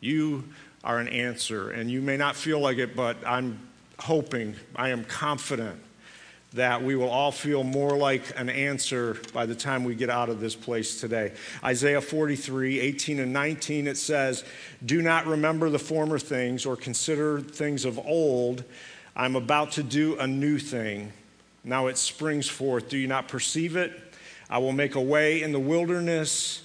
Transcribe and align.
You 0.00 0.44
are 0.84 0.98
an 0.98 1.08
answer. 1.08 1.70
And 1.70 1.90
you 1.90 2.00
may 2.00 2.16
not 2.16 2.36
feel 2.36 2.60
like 2.60 2.78
it, 2.78 2.94
but 2.94 3.16
I'm 3.26 3.58
hoping, 3.98 4.54
I 4.74 4.90
am 4.90 5.04
confident 5.04 5.80
that 6.52 6.82
we 6.82 6.96
will 6.96 7.10
all 7.10 7.32
feel 7.32 7.62
more 7.62 7.96
like 7.96 8.22
an 8.38 8.48
answer 8.48 9.18
by 9.32 9.44
the 9.44 9.54
time 9.54 9.84
we 9.84 9.94
get 9.94 10.08
out 10.08 10.28
of 10.28 10.40
this 10.40 10.54
place 10.54 11.00
today. 11.00 11.32
Isaiah 11.62 12.00
43, 12.00 12.80
18 12.80 13.20
and 13.20 13.32
19, 13.32 13.86
it 13.86 13.96
says, 13.96 14.44
Do 14.84 15.02
not 15.02 15.26
remember 15.26 15.68
the 15.68 15.78
former 15.78 16.18
things 16.18 16.64
or 16.64 16.76
consider 16.76 17.40
things 17.40 17.84
of 17.84 17.98
old. 17.98 18.64
I'm 19.14 19.36
about 19.36 19.72
to 19.72 19.82
do 19.82 20.18
a 20.18 20.26
new 20.26 20.58
thing. 20.58 21.12
Now 21.62 21.88
it 21.88 21.98
springs 21.98 22.48
forth. 22.48 22.88
Do 22.88 22.96
you 22.96 23.08
not 23.08 23.28
perceive 23.28 23.76
it? 23.76 23.92
I 24.48 24.58
will 24.58 24.72
make 24.72 24.94
a 24.94 25.00
way 25.00 25.42
in 25.42 25.52
the 25.52 25.58
wilderness 25.58 26.62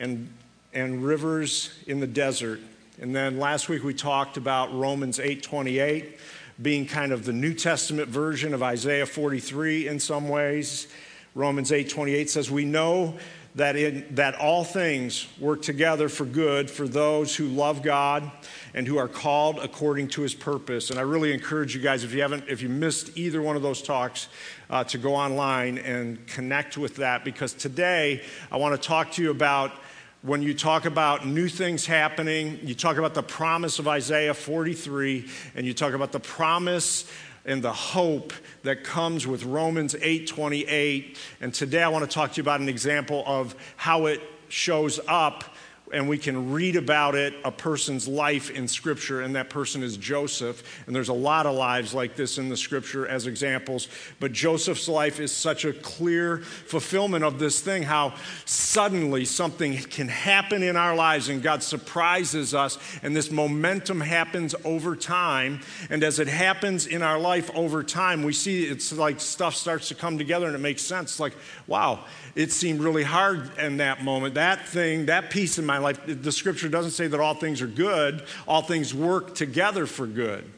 and, 0.00 0.30
and 0.72 1.04
rivers 1.04 1.70
in 1.86 2.00
the 2.00 2.06
desert. 2.06 2.60
And 3.00 3.14
then 3.14 3.38
last 3.38 3.68
week 3.68 3.84
we 3.84 3.94
talked 3.94 4.36
about 4.36 4.72
Romans 4.74 5.18
8:28 5.18 6.18
being 6.60 6.86
kind 6.86 7.12
of 7.12 7.24
the 7.24 7.32
New 7.32 7.54
Testament 7.54 8.08
version 8.08 8.54
of 8.54 8.62
Isaiah 8.62 9.06
43 9.06 9.88
in 9.88 9.98
some 9.98 10.28
ways. 10.28 10.86
Romans 11.34 11.72
8:28 11.72 12.28
says 12.28 12.50
we 12.50 12.64
know 12.64 13.18
that 13.54 13.76
in 13.76 14.06
that 14.14 14.34
all 14.34 14.64
things 14.64 15.26
work 15.38 15.60
together 15.60 16.08
for 16.08 16.24
good 16.24 16.70
for 16.70 16.88
those 16.88 17.36
who 17.36 17.48
love 17.48 17.82
God 17.82 18.30
and 18.74 18.86
who 18.86 18.96
are 18.96 19.08
called 19.08 19.58
according 19.58 20.08
to 20.08 20.22
his 20.22 20.34
purpose. 20.34 20.88
And 20.88 20.98
I 20.98 21.02
really 21.02 21.32
encourage 21.32 21.74
you 21.74 21.82
guys 21.82 22.04
if 22.04 22.14
you 22.14 22.22
haven't 22.22 22.44
if 22.48 22.62
you 22.62 22.70
missed 22.70 23.16
either 23.16 23.42
one 23.42 23.56
of 23.56 23.62
those 23.62 23.82
talks 23.82 24.28
uh, 24.70 24.84
to 24.84 24.98
go 24.98 25.14
online 25.14 25.78
and 25.78 26.26
connect 26.26 26.78
with 26.78 26.96
that 26.96 27.24
because 27.24 27.52
today 27.52 28.22
I 28.50 28.56
want 28.56 28.80
to 28.80 28.88
talk 28.88 29.12
to 29.12 29.22
you 29.22 29.30
about 29.30 29.72
when 30.22 30.40
you 30.40 30.54
talk 30.54 30.84
about 30.84 31.26
new 31.26 31.48
things 31.48 31.84
happening, 31.84 32.60
you 32.62 32.76
talk 32.76 32.96
about 32.96 33.12
the 33.12 33.24
promise 33.24 33.80
of 33.80 33.88
Isaiah 33.88 34.34
43, 34.34 35.28
and 35.56 35.66
you 35.66 35.74
talk 35.74 35.94
about 35.94 36.12
the 36.12 36.20
promise 36.20 37.10
and 37.44 37.60
the 37.60 37.72
hope 37.72 38.32
that 38.62 38.84
comes 38.84 39.26
with 39.26 39.42
Romans 39.42 39.96
8:28. 40.00 41.18
And 41.40 41.52
today 41.52 41.82
I 41.82 41.88
want 41.88 42.08
to 42.08 42.14
talk 42.14 42.32
to 42.32 42.36
you 42.36 42.42
about 42.42 42.60
an 42.60 42.68
example 42.68 43.24
of 43.26 43.56
how 43.76 44.06
it 44.06 44.20
shows 44.48 45.00
up 45.08 45.51
and 45.92 46.08
we 46.08 46.16
can 46.16 46.52
read 46.52 46.76
about 46.76 47.14
it, 47.14 47.34
a 47.44 47.50
person's 47.50 48.08
life 48.08 48.50
in 48.50 48.66
Scripture, 48.66 49.20
and 49.20 49.36
that 49.36 49.50
person 49.50 49.82
is 49.82 49.96
Joseph. 49.96 50.82
And 50.86 50.96
there's 50.96 51.10
a 51.10 51.14
lot 51.14 51.46
of 51.46 51.54
lives 51.54 51.92
like 51.92 52.16
this 52.16 52.38
in 52.38 52.48
the 52.48 52.56
Scripture 52.56 53.06
as 53.06 53.26
examples. 53.26 53.88
But 54.18 54.32
Joseph's 54.32 54.88
life 54.88 55.20
is 55.20 55.32
such 55.32 55.64
a 55.64 55.72
clear 55.72 56.38
fulfillment 56.38 57.24
of 57.24 57.38
this 57.38 57.60
thing 57.60 57.82
how 57.82 58.14
suddenly 58.44 59.24
something 59.24 59.76
can 59.76 60.08
happen 60.08 60.62
in 60.62 60.76
our 60.76 60.94
lives 60.94 61.28
and 61.28 61.42
God 61.42 61.62
surprises 61.62 62.54
us, 62.54 62.78
and 63.02 63.14
this 63.14 63.30
momentum 63.30 64.00
happens 64.00 64.54
over 64.64 64.96
time. 64.96 65.60
And 65.90 66.02
as 66.02 66.18
it 66.18 66.28
happens 66.28 66.86
in 66.86 67.02
our 67.02 67.18
life 67.18 67.50
over 67.54 67.82
time, 67.82 68.22
we 68.22 68.32
see 68.32 68.64
it's 68.64 68.92
like 68.92 69.20
stuff 69.20 69.54
starts 69.54 69.88
to 69.88 69.94
come 69.94 70.16
together 70.16 70.46
and 70.46 70.54
it 70.54 70.60
makes 70.60 70.82
sense. 70.82 71.20
like, 71.20 71.34
wow, 71.66 72.04
it 72.34 72.50
seemed 72.50 72.80
really 72.80 73.02
hard 73.02 73.56
in 73.58 73.76
that 73.76 74.02
moment. 74.02 74.34
That 74.34 74.66
thing, 74.66 75.06
that 75.06 75.30
piece 75.30 75.58
in 75.58 75.66
my 75.66 75.81
life, 75.82 76.00
the 76.06 76.32
scripture 76.32 76.68
doesn't 76.68 76.92
say 76.92 77.06
that 77.06 77.20
all 77.20 77.34
things 77.34 77.62
are 77.62 77.66
good, 77.66 78.24
all 78.46 78.62
things 78.62 78.94
work 78.94 79.34
together 79.34 79.86
for 79.86 80.06
good. 80.06 80.50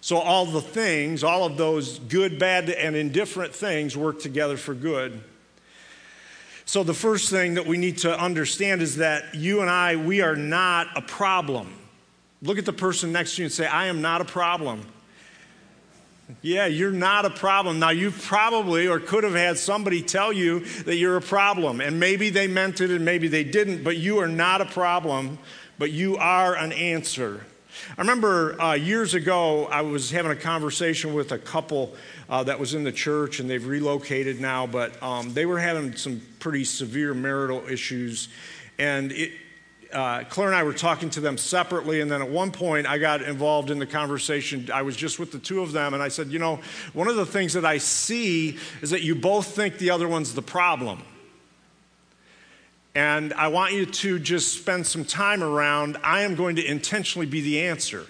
So, 0.00 0.18
all 0.18 0.44
the 0.44 0.60
things, 0.60 1.24
all 1.24 1.44
of 1.44 1.56
those 1.56 1.98
good, 1.98 2.38
bad, 2.38 2.68
and 2.68 2.94
indifferent 2.94 3.54
things 3.54 3.96
work 3.96 4.20
together 4.20 4.58
for 4.58 4.74
good. 4.74 5.22
So, 6.66 6.82
the 6.82 6.92
first 6.92 7.30
thing 7.30 7.54
that 7.54 7.66
we 7.66 7.78
need 7.78 7.98
to 7.98 8.18
understand 8.18 8.82
is 8.82 8.96
that 8.96 9.34
you 9.34 9.62
and 9.62 9.70
I, 9.70 9.96
we 9.96 10.20
are 10.20 10.36
not 10.36 10.88
a 10.96 11.00
problem. 11.00 11.74
Look 12.42 12.58
at 12.58 12.66
the 12.66 12.72
person 12.74 13.12
next 13.12 13.36
to 13.36 13.42
you 13.42 13.46
and 13.46 13.52
say, 13.52 13.66
I 13.66 13.86
am 13.86 14.02
not 14.02 14.20
a 14.20 14.26
problem. 14.26 14.86
Yeah, 16.40 16.66
you're 16.66 16.90
not 16.90 17.26
a 17.26 17.30
problem. 17.30 17.78
Now, 17.78 17.90
you 17.90 18.10
probably 18.10 18.88
or 18.88 18.98
could 18.98 19.24
have 19.24 19.34
had 19.34 19.58
somebody 19.58 20.00
tell 20.02 20.32
you 20.32 20.60
that 20.84 20.96
you're 20.96 21.16
a 21.16 21.22
problem, 21.22 21.80
and 21.80 22.00
maybe 22.00 22.30
they 22.30 22.46
meant 22.46 22.80
it 22.80 22.90
and 22.90 23.04
maybe 23.04 23.28
they 23.28 23.44
didn't, 23.44 23.84
but 23.84 23.98
you 23.98 24.18
are 24.20 24.28
not 24.28 24.60
a 24.60 24.64
problem, 24.64 25.38
but 25.78 25.90
you 25.90 26.16
are 26.16 26.54
an 26.54 26.72
answer. 26.72 27.44
I 27.98 28.00
remember 28.00 28.60
uh, 28.60 28.74
years 28.74 29.14
ago, 29.14 29.66
I 29.66 29.82
was 29.82 30.10
having 30.10 30.32
a 30.32 30.36
conversation 30.36 31.12
with 31.12 31.32
a 31.32 31.38
couple 31.38 31.94
uh, 32.30 32.44
that 32.44 32.58
was 32.58 32.72
in 32.72 32.84
the 32.84 32.92
church, 32.92 33.40
and 33.40 33.50
they've 33.50 33.66
relocated 33.66 34.40
now, 34.40 34.66
but 34.66 35.00
um, 35.02 35.34
they 35.34 35.44
were 35.44 35.58
having 35.58 35.94
some 35.96 36.22
pretty 36.38 36.64
severe 36.64 37.12
marital 37.12 37.62
issues. 37.68 38.28
And 38.78 39.12
it, 39.12 39.32
uh, 39.94 40.24
Claire 40.24 40.48
and 40.48 40.56
I 40.56 40.64
were 40.64 40.72
talking 40.72 41.08
to 41.10 41.20
them 41.20 41.38
separately, 41.38 42.00
and 42.00 42.10
then 42.10 42.20
at 42.20 42.28
one 42.28 42.50
point 42.50 42.86
I 42.86 42.98
got 42.98 43.22
involved 43.22 43.70
in 43.70 43.78
the 43.78 43.86
conversation. 43.86 44.68
I 44.72 44.82
was 44.82 44.96
just 44.96 45.18
with 45.18 45.32
the 45.32 45.38
two 45.38 45.62
of 45.62 45.72
them, 45.72 45.94
and 45.94 46.02
I 46.02 46.08
said, 46.08 46.28
You 46.28 46.38
know, 46.38 46.60
one 46.92 47.08
of 47.08 47.16
the 47.16 47.26
things 47.26 47.52
that 47.52 47.64
I 47.64 47.78
see 47.78 48.58
is 48.82 48.90
that 48.90 49.02
you 49.02 49.14
both 49.14 49.54
think 49.54 49.78
the 49.78 49.90
other 49.90 50.08
one's 50.08 50.34
the 50.34 50.42
problem. 50.42 51.02
And 52.94 53.32
I 53.34 53.48
want 53.48 53.72
you 53.72 53.86
to 53.86 54.18
just 54.18 54.58
spend 54.58 54.86
some 54.86 55.04
time 55.04 55.42
around, 55.42 55.96
I 56.04 56.22
am 56.22 56.36
going 56.36 56.56
to 56.56 56.64
intentionally 56.64 57.26
be 57.26 57.40
the 57.40 57.62
answer 57.62 58.06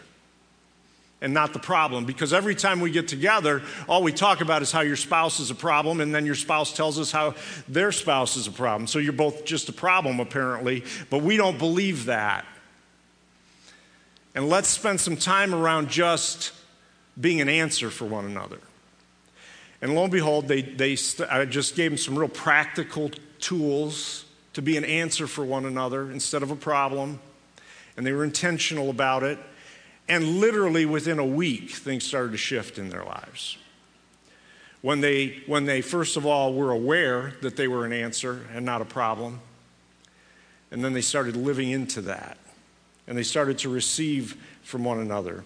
and 1.24 1.32
not 1.32 1.54
the 1.54 1.58
problem. 1.58 2.04
Because 2.04 2.34
every 2.34 2.54
time 2.54 2.80
we 2.80 2.90
get 2.90 3.08
together, 3.08 3.62
all 3.88 4.02
we 4.02 4.12
talk 4.12 4.42
about 4.42 4.60
is 4.60 4.70
how 4.70 4.82
your 4.82 4.94
spouse 4.94 5.40
is 5.40 5.50
a 5.50 5.54
problem, 5.54 6.02
and 6.02 6.14
then 6.14 6.26
your 6.26 6.34
spouse 6.34 6.76
tells 6.76 6.98
us 6.98 7.10
how 7.10 7.34
their 7.66 7.92
spouse 7.92 8.36
is 8.36 8.46
a 8.46 8.52
problem. 8.52 8.86
So 8.86 8.98
you're 8.98 9.14
both 9.14 9.46
just 9.46 9.70
a 9.70 9.72
problem, 9.72 10.20
apparently, 10.20 10.84
but 11.08 11.22
we 11.22 11.38
don't 11.38 11.58
believe 11.58 12.04
that. 12.04 12.44
And 14.34 14.50
let's 14.50 14.68
spend 14.68 15.00
some 15.00 15.16
time 15.16 15.54
around 15.54 15.88
just 15.88 16.52
being 17.18 17.40
an 17.40 17.48
answer 17.48 17.88
for 17.88 18.04
one 18.04 18.26
another. 18.26 18.58
And 19.80 19.94
lo 19.94 20.02
and 20.02 20.12
behold, 20.12 20.46
they, 20.46 20.60
they 20.60 20.94
st- 20.94 21.30
I 21.30 21.46
just 21.46 21.74
gave 21.74 21.90
them 21.90 21.98
some 21.98 22.18
real 22.18 22.28
practical 22.28 23.10
tools 23.40 24.26
to 24.52 24.60
be 24.60 24.76
an 24.76 24.84
answer 24.84 25.26
for 25.26 25.42
one 25.42 25.64
another 25.64 26.10
instead 26.10 26.42
of 26.42 26.50
a 26.50 26.56
problem. 26.56 27.18
And 27.96 28.04
they 28.04 28.12
were 28.12 28.24
intentional 28.24 28.90
about 28.90 29.22
it. 29.22 29.38
And 30.08 30.40
literally 30.40 30.84
within 30.84 31.18
a 31.18 31.24
week, 31.24 31.70
things 31.70 32.04
started 32.04 32.32
to 32.32 32.38
shift 32.38 32.78
in 32.78 32.90
their 32.90 33.04
lives. 33.04 33.56
When 34.82 35.00
they, 35.00 35.42
when 35.46 35.64
they 35.64 35.80
first 35.80 36.16
of 36.16 36.26
all 36.26 36.52
were 36.52 36.70
aware 36.70 37.32
that 37.40 37.56
they 37.56 37.68
were 37.68 37.86
an 37.86 37.92
answer 37.92 38.46
and 38.54 38.66
not 38.66 38.82
a 38.82 38.84
problem, 38.84 39.40
and 40.70 40.84
then 40.84 40.92
they 40.92 41.00
started 41.00 41.36
living 41.36 41.70
into 41.70 42.02
that, 42.02 42.36
and 43.06 43.16
they 43.16 43.22
started 43.22 43.58
to 43.58 43.68
receive 43.70 44.36
from 44.62 44.84
one 44.84 44.98
another. 44.98 45.44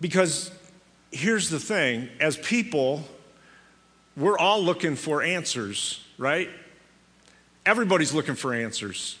Because 0.00 0.50
here's 1.10 1.50
the 1.50 1.58
thing 1.58 2.08
as 2.20 2.36
people, 2.38 3.04
we're 4.16 4.38
all 4.38 4.62
looking 4.62 4.96
for 4.96 5.22
answers, 5.22 6.02
right? 6.16 6.48
Everybody's 7.66 8.14
looking 8.14 8.36
for 8.36 8.54
answers. 8.54 9.18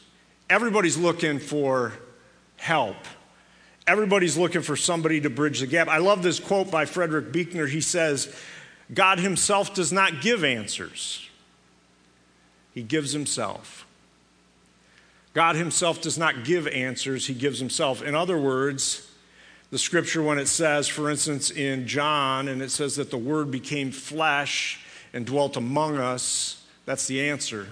Everybody's 0.48 0.96
looking 0.96 1.38
for 1.38 1.92
help. 2.58 2.96
Everybody's 3.86 4.36
looking 4.36 4.60
for 4.60 4.76
somebody 4.76 5.20
to 5.22 5.30
bridge 5.30 5.60
the 5.60 5.66
gap. 5.66 5.88
I 5.88 5.98
love 5.98 6.22
this 6.22 6.38
quote 6.38 6.70
by 6.70 6.84
Frederick 6.84 7.32
Buechner. 7.32 7.66
He 7.66 7.80
says, 7.80 8.34
God 8.92 9.18
himself 9.18 9.74
does 9.74 9.92
not 9.92 10.20
give 10.20 10.44
answers, 10.44 11.28
he 12.74 12.82
gives 12.82 13.12
himself. 13.12 13.86
God 15.34 15.56
himself 15.56 16.00
does 16.00 16.18
not 16.18 16.44
give 16.44 16.66
answers, 16.66 17.26
he 17.26 17.34
gives 17.34 17.58
himself. 17.58 18.02
In 18.02 18.14
other 18.14 18.38
words, 18.38 19.08
the 19.70 19.78
scripture, 19.78 20.22
when 20.22 20.38
it 20.38 20.48
says, 20.48 20.88
for 20.88 21.10
instance, 21.10 21.50
in 21.50 21.86
John, 21.86 22.48
and 22.48 22.62
it 22.62 22.70
says 22.70 22.96
that 22.96 23.10
the 23.10 23.18
word 23.18 23.50
became 23.50 23.92
flesh 23.92 24.80
and 25.12 25.26
dwelt 25.26 25.56
among 25.56 25.98
us, 25.98 26.64
that's 26.86 27.06
the 27.06 27.28
answer. 27.28 27.68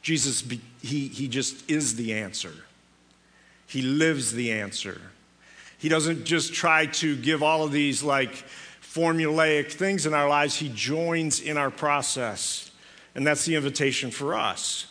Jesus, 0.00 0.44
he, 0.80 1.08
he 1.08 1.28
just 1.28 1.68
is 1.70 1.96
the 1.96 2.14
answer. 2.14 2.52
He 3.72 3.80
lives 3.80 4.34
the 4.34 4.52
answer. 4.52 5.00
He 5.78 5.88
doesn't 5.88 6.24
just 6.24 6.52
try 6.52 6.84
to 6.84 7.16
give 7.16 7.42
all 7.42 7.64
of 7.64 7.72
these 7.72 8.02
like 8.02 8.44
formulaic 8.82 9.72
things 9.72 10.04
in 10.04 10.12
our 10.12 10.28
lives, 10.28 10.56
He 10.56 10.68
joins 10.68 11.40
in 11.40 11.56
our 11.56 11.70
process. 11.70 12.70
And 13.14 13.26
that's 13.26 13.46
the 13.46 13.54
invitation 13.56 14.10
for 14.10 14.34
us. 14.34 14.88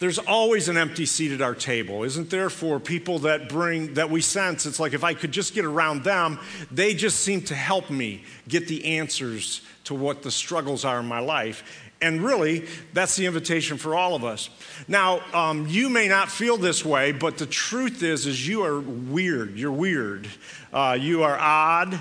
There's 0.00 0.18
always 0.18 0.68
an 0.68 0.76
empty 0.76 1.06
seat 1.06 1.30
at 1.30 1.40
our 1.40 1.54
table, 1.54 2.02
isn't 2.02 2.30
there, 2.30 2.50
for 2.50 2.80
people 2.80 3.20
that 3.20 3.48
bring, 3.48 3.94
that 3.94 4.10
we 4.10 4.22
sense? 4.22 4.66
It's 4.66 4.80
like 4.80 4.94
if 4.94 5.04
I 5.04 5.14
could 5.14 5.30
just 5.30 5.54
get 5.54 5.64
around 5.64 6.02
them, 6.02 6.40
they 6.72 6.94
just 6.94 7.20
seem 7.20 7.42
to 7.42 7.54
help 7.54 7.90
me 7.90 8.24
get 8.48 8.66
the 8.66 8.96
answers 8.96 9.60
to 9.84 9.94
what 9.94 10.22
the 10.24 10.32
struggles 10.32 10.84
are 10.84 10.98
in 10.98 11.06
my 11.06 11.20
life. 11.20 11.62
And 12.02 12.20
really, 12.20 12.66
that's 12.92 13.14
the 13.14 13.26
invitation 13.26 13.78
for 13.78 13.94
all 13.94 14.16
of 14.16 14.24
us. 14.24 14.50
Now, 14.88 15.20
um, 15.32 15.68
you 15.68 15.88
may 15.88 16.08
not 16.08 16.28
feel 16.28 16.56
this 16.56 16.84
way, 16.84 17.12
but 17.12 17.38
the 17.38 17.46
truth 17.46 18.02
is, 18.02 18.26
is 18.26 18.46
you 18.46 18.64
are 18.64 18.80
weird. 18.80 19.56
You're 19.56 19.70
weird. 19.70 20.28
Uh, 20.72 20.98
you 21.00 21.22
are 21.22 21.38
odd. 21.38 21.98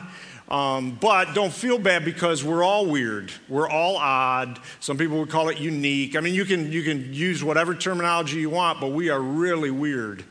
Um, 0.49 0.97
but 0.99 1.33
don't 1.33 1.53
feel 1.53 1.77
bad 1.77 2.03
because 2.03 2.43
we're 2.43 2.63
all 2.63 2.87
weird. 2.87 3.31
We're 3.47 3.69
all 3.69 3.95
odd. 3.95 4.59
Some 4.79 4.97
people 4.97 5.19
would 5.19 5.29
call 5.29 5.49
it 5.49 5.59
unique. 5.59 6.15
I 6.15 6.19
mean, 6.19 6.33
you 6.33 6.45
can, 6.45 6.71
you 6.71 6.81
can 6.83 7.13
use 7.13 7.43
whatever 7.43 7.75
terminology 7.75 8.39
you 8.39 8.49
want, 8.49 8.81
but 8.81 8.91
we 8.91 9.09
are 9.09 9.21
really 9.21 9.71
weird. 9.71 10.25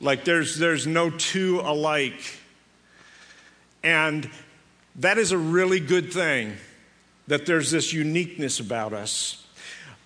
Like 0.00 0.24
there's, 0.24 0.56
there's 0.56 0.86
no 0.86 1.10
two 1.10 1.60
alike. 1.60 2.38
And 3.82 4.30
that 4.96 5.18
is 5.18 5.32
a 5.32 5.38
really 5.38 5.80
good 5.80 6.12
thing 6.12 6.56
that 7.28 7.46
there's 7.46 7.70
this 7.70 7.92
uniqueness 7.92 8.60
about 8.60 8.92
us. 8.92 9.46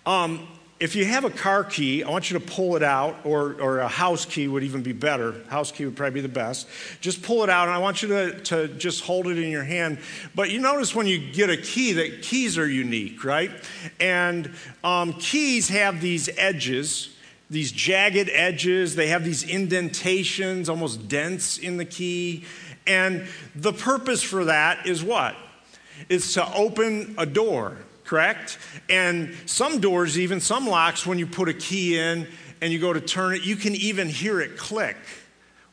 Um, 0.04 0.46
if 0.80 0.96
you 0.96 1.04
have 1.04 1.24
a 1.24 1.30
car 1.30 1.62
key, 1.62 2.02
I 2.02 2.10
want 2.10 2.28
you 2.28 2.40
to 2.40 2.44
pull 2.44 2.74
it 2.74 2.82
out, 2.82 3.24
or, 3.24 3.54
or 3.60 3.78
a 3.78 3.86
house 3.86 4.24
key 4.24 4.48
would 4.48 4.64
even 4.64 4.82
be 4.82 4.90
better. 4.90 5.40
House 5.48 5.70
key 5.70 5.84
would 5.84 5.94
probably 5.94 6.14
be 6.14 6.20
the 6.22 6.28
best. 6.28 6.66
Just 7.00 7.22
pull 7.22 7.44
it 7.44 7.48
out, 7.48 7.68
and 7.68 7.76
I 7.76 7.78
want 7.78 8.02
you 8.02 8.08
to, 8.08 8.40
to 8.40 8.66
just 8.66 9.04
hold 9.04 9.28
it 9.28 9.38
in 9.38 9.48
your 9.48 9.62
hand. 9.62 9.98
But 10.34 10.50
you 10.50 10.58
notice 10.58 10.92
when 10.92 11.06
you 11.06 11.20
get 11.20 11.50
a 11.50 11.56
key 11.56 11.92
that 11.92 12.22
keys 12.22 12.58
are 12.58 12.68
unique, 12.68 13.22
right? 13.22 13.52
And 14.00 14.50
um, 14.82 15.12
keys 15.12 15.68
have 15.68 16.00
these 16.00 16.28
edges, 16.36 17.14
these 17.48 17.70
jagged 17.70 18.28
edges, 18.32 18.96
they 18.96 19.06
have 19.06 19.24
these 19.24 19.44
indentations, 19.44 20.68
almost 20.68 21.06
dents 21.06 21.58
in 21.58 21.76
the 21.76 21.84
key. 21.84 22.44
And 22.88 23.28
the 23.54 23.72
purpose 23.72 24.24
for 24.24 24.46
that 24.46 24.84
is 24.88 25.04
what? 25.04 25.36
It's 26.08 26.34
to 26.34 26.54
open 26.54 27.14
a 27.18 27.26
door 27.26 27.76
correct? 28.04 28.58
And 28.90 29.34
some 29.46 29.80
doors, 29.80 30.18
even 30.18 30.38
some 30.38 30.66
locks, 30.66 31.06
when 31.06 31.18
you 31.18 31.26
put 31.26 31.48
a 31.48 31.54
key 31.54 31.98
in 31.98 32.28
and 32.60 32.70
you 32.70 32.78
go 32.78 32.92
to 32.92 33.00
turn 33.00 33.34
it, 33.34 33.42
you 33.42 33.56
can 33.56 33.74
even 33.74 34.06
hear 34.06 34.38
it 34.38 34.58
click 34.58 34.98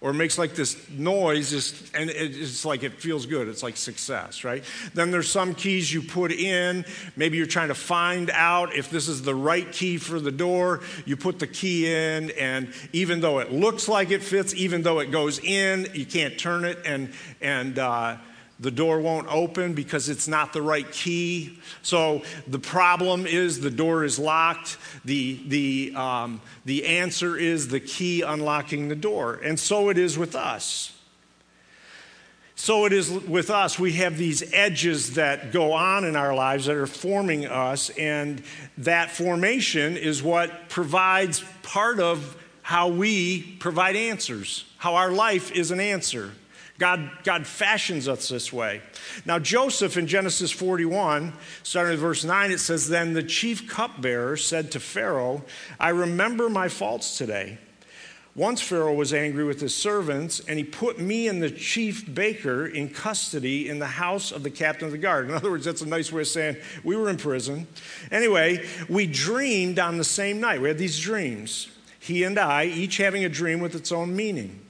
or 0.02 0.12
it 0.12 0.14
makes 0.14 0.38
like 0.38 0.56
this 0.56 0.78
noise 0.90 1.50
just, 1.50 1.94
and 1.94 2.10
it's 2.10 2.64
like 2.64 2.84
it 2.84 2.94
feels 3.02 3.26
good. 3.26 3.50
It's 3.50 3.62
like 3.62 3.76
success 3.76 4.46
right? 4.46 4.64
Then 4.94 5.12
there's 5.12 5.30
some 5.30 5.54
keys 5.54 5.94
you 5.94 6.02
put 6.02 6.32
in. 6.32 6.86
Maybe 7.18 7.36
you're 7.36 7.46
trying 7.46 7.68
to 7.68 7.76
find 7.76 8.30
out 8.30 8.74
if 8.74 8.90
this 8.90 9.10
is 9.10 9.22
the 9.22 9.36
right 9.36 9.70
key 9.70 9.98
for 9.98 10.22
the 10.22 10.32
door. 10.32 10.80
You 11.06 11.18
put 11.18 11.40
the 11.40 11.48
key 11.48 11.92
in 11.92 12.32
and 12.32 12.72
even 12.94 13.20
though 13.20 13.40
it 13.40 13.52
looks 13.52 13.90
like 13.90 14.12
it 14.12 14.24
fits 14.24 14.54
even 14.54 14.84
though 14.84 15.00
it 15.00 15.12
goes 15.12 15.40
in 15.40 15.88
you 15.94 16.06
can't 16.06 16.40
turn 16.40 16.64
it. 16.64 16.80
And 16.86 17.12
and 17.42 17.78
uh, 17.78 18.16
the 18.60 18.72
door 18.72 19.00
won't 19.00 19.28
open 19.28 19.74
because 19.74 20.10
it's 20.10 20.28
not 20.28 20.52
the 20.52 20.62
right 20.62 20.90
key. 20.92 21.60
So 21.82 22.24
the 22.48 22.60
problem 22.60 23.26
is 23.26 23.62
the 23.62 23.72
door 23.72 24.04
is 24.04 24.20
locked. 24.20 24.78
The, 25.06 25.40
the, 25.48 25.94
um, 25.96 26.42
the 26.66 26.86
answer 26.86 27.38
is 27.38 27.70
the 27.70 27.80
key 27.80 28.22
unlocking 28.22 28.90
the 28.90 28.96
door. 28.96 29.40
And 29.44 29.58
so 29.58 29.90
it 29.90 29.98
is 29.98 30.18
with 30.18 30.36
us. 30.36 30.96
So 32.60 32.84
it 32.84 32.92
is 32.92 33.10
with 33.10 33.50
us. 33.50 33.80
We 33.80 33.94
have 33.94 34.18
these 34.18 34.44
edges 34.54 35.14
that 35.14 35.54
go 35.54 35.72
on 35.72 36.04
in 36.04 36.18
our 36.18 36.36
lives 36.36 36.66
that 36.66 36.76
are 36.76 36.88
forming 36.88 37.46
us, 37.46 37.90
and 37.92 38.44
that 38.80 39.12
formation 39.12 39.96
is 39.96 40.22
what 40.22 40.68
provides 40.68 41.42
part 41.64 42.02
of 42.02 42.36
how 42.62 42.90
we 42.90 43.42
provide 43.60 43.96
answers, 43.96 44.66
how 44.78 44.96
our 44.96 45.10
life 45.10 45.54
is 45.54 45.72
an 45.72 45.80
answer. 45.80 46.34
God, 46.80 47.12
God 47.24 47.46
fashions 47.46 48.08
us 48.08 48.30
this 48.30 48.54
way. 48.54 48.82
Now, 49.26 49.38
Joseph 49.38 49.98
in 49.98 50.08
Genesis 50.08 50.50
41, 50.50 51.34
starting 51.62 51.92
with 51.92 52.00
verse 52.00 52.24
9, 52.24 52.52
it 52.52 52.60
says, 52.60 52.88
Then 52.88 53.14
the 53.14 53.22
chief 53.22 53.68
cupbearer 53.68 54.38
said 54.38 54.72
to 54.72 54.80
Pharaoh, 54.80 55.44
I 55.78 55.90
remember 55.90 56.50
my 56.50 56.70
faults 56.70 57.18
today. 57.18 57.58
Once 58.34 58.62
Pharaoh 58.62 58.94
was 58.94 59.14
angry 59.14 59.44
with 59.44 59.60
his 59.60 59.76
servants, 59.76 60.40
and 60.40 60.58
he 60.58 60.64
put 60.64 60.98
me 60.98 61.28
and 61.28 61.44
the 61.44 61.52
chief 61.52 62.12
baker 62.14 62.66
in 62.66 62.88
custody 62.88 63.68
in 63.68 63.80
the 63.80 63.86
house 63.86 64.32
of 64.32 64.44
the 64.44 64.50
captain 64.50 64.86
of 64.86 64.94
the 64.94 64.98
guard. 64.98 65.28
In 65.28 65.36
other 65.36 65.52
words, 65.52 65.66
that's 65.66 65.82
a 65.82 65.86
nice 65.86 66.14
way 66.14 66.22
of 66.22 66.28
saying 66.30 66.56
we 66.86 66.96
were 66.96 67.10
in 67.10 67.18
prison. 67.18 67.68
Anyway, 68.10 68.66
we 68.88 69.06
dreamed 69.06 69.80
on 69.80 69.98
the 69.98 70.06
same 70.06 70.40
night. 70.40 70.62
We 70.62 70.70
had 70.70 70.78
these 70.78 70.98
dreams, 70.98 71.68
he 72.00 72.24
and 72.24 72.40
I, 72.40 72.66
each 72.66 72.96
having 72.96 73.26
a 73.26 73.30
dream 73.30 73.60
with 73.60 73.76
its 73.76 73.92
own 73.92 74.16
meaning 74.16 74.62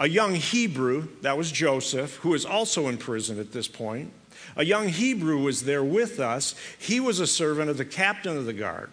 a 0.00 0.08
young 0.08 0.34
Hebrew, 0.34 1.08
that 1.22 1.36
was 1.36 1.52
Joseph, 1.52 2.16
who 2.16 2.34
is 2.34 2.44
also 2.44 2.88
in 2.88 2.98
prison 2.98 3.38
at 3.38 3.52
this 3.52 3.68
point. 3.68 4.12
A 4.56 4.64
young 4.64 4.88
Hebrew 4.88 5.38
was 5.38 5.64
there 5.64 5.84
with 5.84 6.20
us. 6.20 6.54
He 6.78 7.00
was 7.00 7.20
a 7.20 7.26
servant 7.26 7.70
of 7.70 7.78
the 7.78 7.84
captain 7.84 8.36
of 8.36 8.46
the 8.46 8.52
guard. 8.52 8.90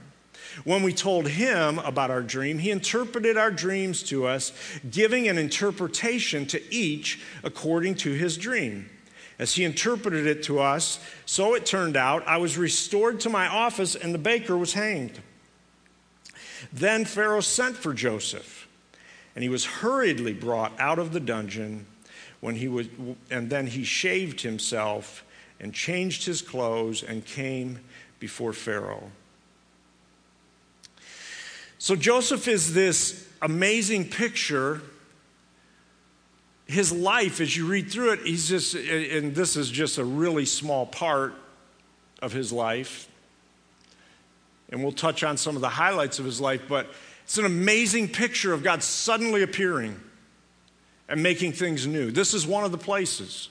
When 0.64 0.84
we 0.84 0.94
told 0.94 1.28
him 1.28 1.80
about 1.80 2.12
our 2.12 2.22
dream, 2.22 2.60
he 2.60 2.72
interpreted 2.72 3.38
our 3.38 3.52
dreams 3.52 4.04
to 4.04 4.28
us, 4.28 4.52
giving 4.90 5.28
an 5.28 5.38
interpretation 5.38 6.46
to 6.48 6.74
each 6.74 7.22
according 7.44 7.96
to 7.96 8.14
his 8.14 8.38
dream. 8.38 8.90
As 9.38 9.56
he 9.56 9.64
interpreted 9.64 10.28
it 10.28 10.44
to 10.44 10.60
us, 10.60 11.00
so 11.26 11.54
it 11.54 11.66
turned 11.66 11.96
out, 11.96 12.28
I 12.28 12.38
was 12.38 12.58
restored 12.58 13.22
to 13.22 13.30
my 13.30 13.48
office 13.48 13.96
and 13.96 14.14
the 14.14 14.20
baker 14.20 14.58
was 14.58 14.74
hanged. 14.74 15.22
Then 16.74 17.06
Pharaoh 17.06 17.40
sent 17.40 17.78
for 17.78 17.94
Joseph 17.94 18.68
and 19.36 19.44
he 19.44 19.50
was 19.50 19.66
hurriedly 19.66 20.34
brought 20.34 20.72
out 20.80 21.00
of 21.00 21.14
the 21.14 21.20
dungeon 21.20 21.86
when 22.40 22.56
he 22.56 22.68
was, 22.68 22.88
and 23.30 23.50
then 23.50 23.68
he 23.68 23.84
shaved 23.84 24.42
himself 24.42 25.26
and 25.60 25.74
changed 25.74 26.26
his 26.26 26.42
clothes 26.42 27.04
and 27.04 27.26
came 27.26 27.80
before 28.20 28.54
Pharaoh. 28.54 29.12
So 31.78 31.96
Joseph 31.96 32.48
is 32.48 32.74
this 32.74 33.28
amazing 33.42 34.10
picture. 34.10 34.82
His 36.66 36.92
life, 36.92 37.40
as 37.42 37.56
you 37.56 37.66
read 37.68 37.90
through 37.92 38.14
it, 38.14 38.20
he's 38.22 38.50
just, 38.50 38.76
and 38.76 39.34
this 39.34 39.56
is 39.56 39.70
just 39.70 39.98
a 39.98 40.04
really 40.04 40.46
small 40.46 40.86
part 40.86 41.34
of 42.22 42.32
his 42.32 42.52
life. 42.52 43.10
And 44.70 44.84
we'll 44.84 44.92
touch 44.92 45.24
on 45.24 45.38
some 45.38 45.56
of 45.56 45.62
the 45.62 45.70
highlights 45.70 46.20
of 46.20 46.26
his 46.26 46.40
life, 46.40 46.62
but 46.68 46.88
it's 47.30 47.38
an 47.38 47.46
amazing 47.46 48.08
picture 48.08 48.54
of 48.54 48.64
God 48.64 48.82
suddenly 48.82 49.44
appearing 49.44 50.00
and 51.08 51.22
making 51.22 51.52
things 51.52 51.86
new. 51.86 52.10
This 52.10 52.34
is 52.34 52.48
one 52.48 52.64
of 52.64 52.72
the 52.72 52.78
places. 52.80 53.50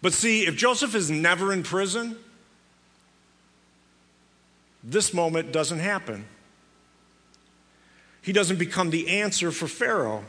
But 0.00 0.14
see, 0.14 0.46
if 0.46 0.56
Joseph 0.56 0.94
is 0.94 1.10
never 1.10 1.52
in 1.52 1.62
prison, 1.62 2.16
this 4.82 5.12
moment 5.12 5.52
doesn't 5.52 5.80
happen. 5.80 6.24
He 8.22 8.32
doesn't 8.32 8.58
become 8.58 8.88
the 8.88 9.20
answer 9.20 9.50
for 9.50 9.68
Pharaoh, 9.68 10.24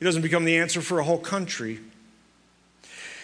he 0.00 0.04
doesn't 0.04 0.22
become 0.22 0.44
the 0.44 0.56
answer 0.56 0.80
for 0.80 0.98
a 0.98 1.04
whole 1.04 1.18
country. 1.18 1.78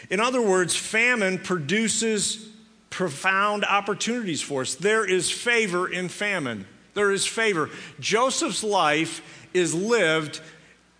In 0.08 0.20
other 0.20 0.40
words, 0.40 0.76
famine 0.76 1.40
produces 1.40 2.48
profound 2.90 3.64
opportunities 3.64 4.40
for 4.40 4.62
us. 4.62 4.76
There 4.76 5.04
is 5.04 5.32
favor 5.32 5.92
in 5.92 6.08
famine. 6.08 6.66
There 6.94 7.10
is 7.10 7.26
favor. 7.26 7.70
Joseph's 7.98 8.64
life 8.64 9.46
is 9.54 9.74
lived, 9.74 10.40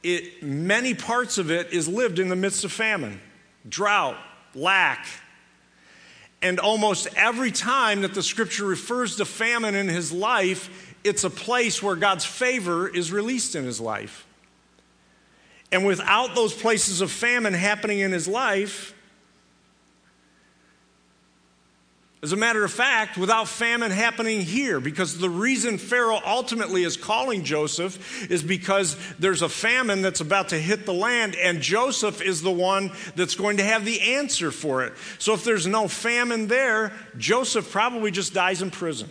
it, 0.03 0.43
many 0.43 0.95
parts 0.95 1.39
of 1.39 1.51
it 1.51 1.73
is 1.73 1.89
lived 1.89 2.19
in 2.19 2.29
the 2.29 2.37
midst 2.37 2.65
of 2.65 2.73
famine, 2.73 3.21
drought, 3.69 4.17
lack. 4.55 5.07
And 6.43 6.59
almost 6.59 7.09
every 7.17 7.51
time 7.51 8.01
that 8.03 8.15
the 8.15 8.23
scripture 8.23 8.65
refers 8.65 9.17
to 9.17 9.25
famine 9.25 9.75
in 9.75 9.89
his 9.89 10.11
life, 10.11 10.95
it's 11.05 11.25
a 11.25 11.31
place 11.31 11.83
where 11.83 11.97
God's 11.97 12.25
favor 12.25 12.89
is 12.89 13.13
released 13.13 13.55
in 13.55 13.65
his 13.65 13.81
life. 13.81 14.27
And 15.73 15.85
without 15.85 16.35
those 16.35 16.53
places 16.53 17.01
of 17.01 17.11
famine 17.11 17.55
happening 17.55 18.01
in 18.01 18.11
his 18.11 18.27
life, 18.27 18.95
As 22.23 22.33
a 22.33 22.37
matter 22.37 22.63
of 22.65 22.71
fact, 22.71 23.17
without 23.17 23.49
famine 23.49 23.91
happening 23.91 24.43
here, 24.43 24.79
because 24.79 25.17
the 25.17 25.31
reason 25.31 25.79
Pharaoh 25.79 26.21
ultimately 26.27 26.85
is 26.85 26.99
calling 26.99 27.45
Joseph 27.45 28.31
is 28.31 28.43
because 28.43 28.95
there's 29.19 29.41
a 29.41 29.49
famine 29.49 30.03
that's 30.03 30.21
about 30.21 30.51
to 30.51 30.59
hit 30.59 30.85
the 30.85 30.93
land, 30.93 31.35
and 31.35 31.63
Joseph 31.63 32.21
is 32.21 32.43
the 32.43 32.51
one 32.51 32.93
that's 33.17 33.35
going 33.35 33.57
to 33.57 33.65
have 33.65 33.87
the 33.87 34.17
answer 34.17 34.51
for 34.51 34.85
it. 34.85 34.93
So 35.19 35.33
if 35.33 35.45
there's 35.45 35.67
no 35.67 35.89
famine 35.89 36.47
there, 36.47 36.93
Joseph 37.17 37.71
probably 37.71 38.11
just 38.11 38.35
dies 38.35 38.61
in 38.61 38.71
prison. 38.71 39.09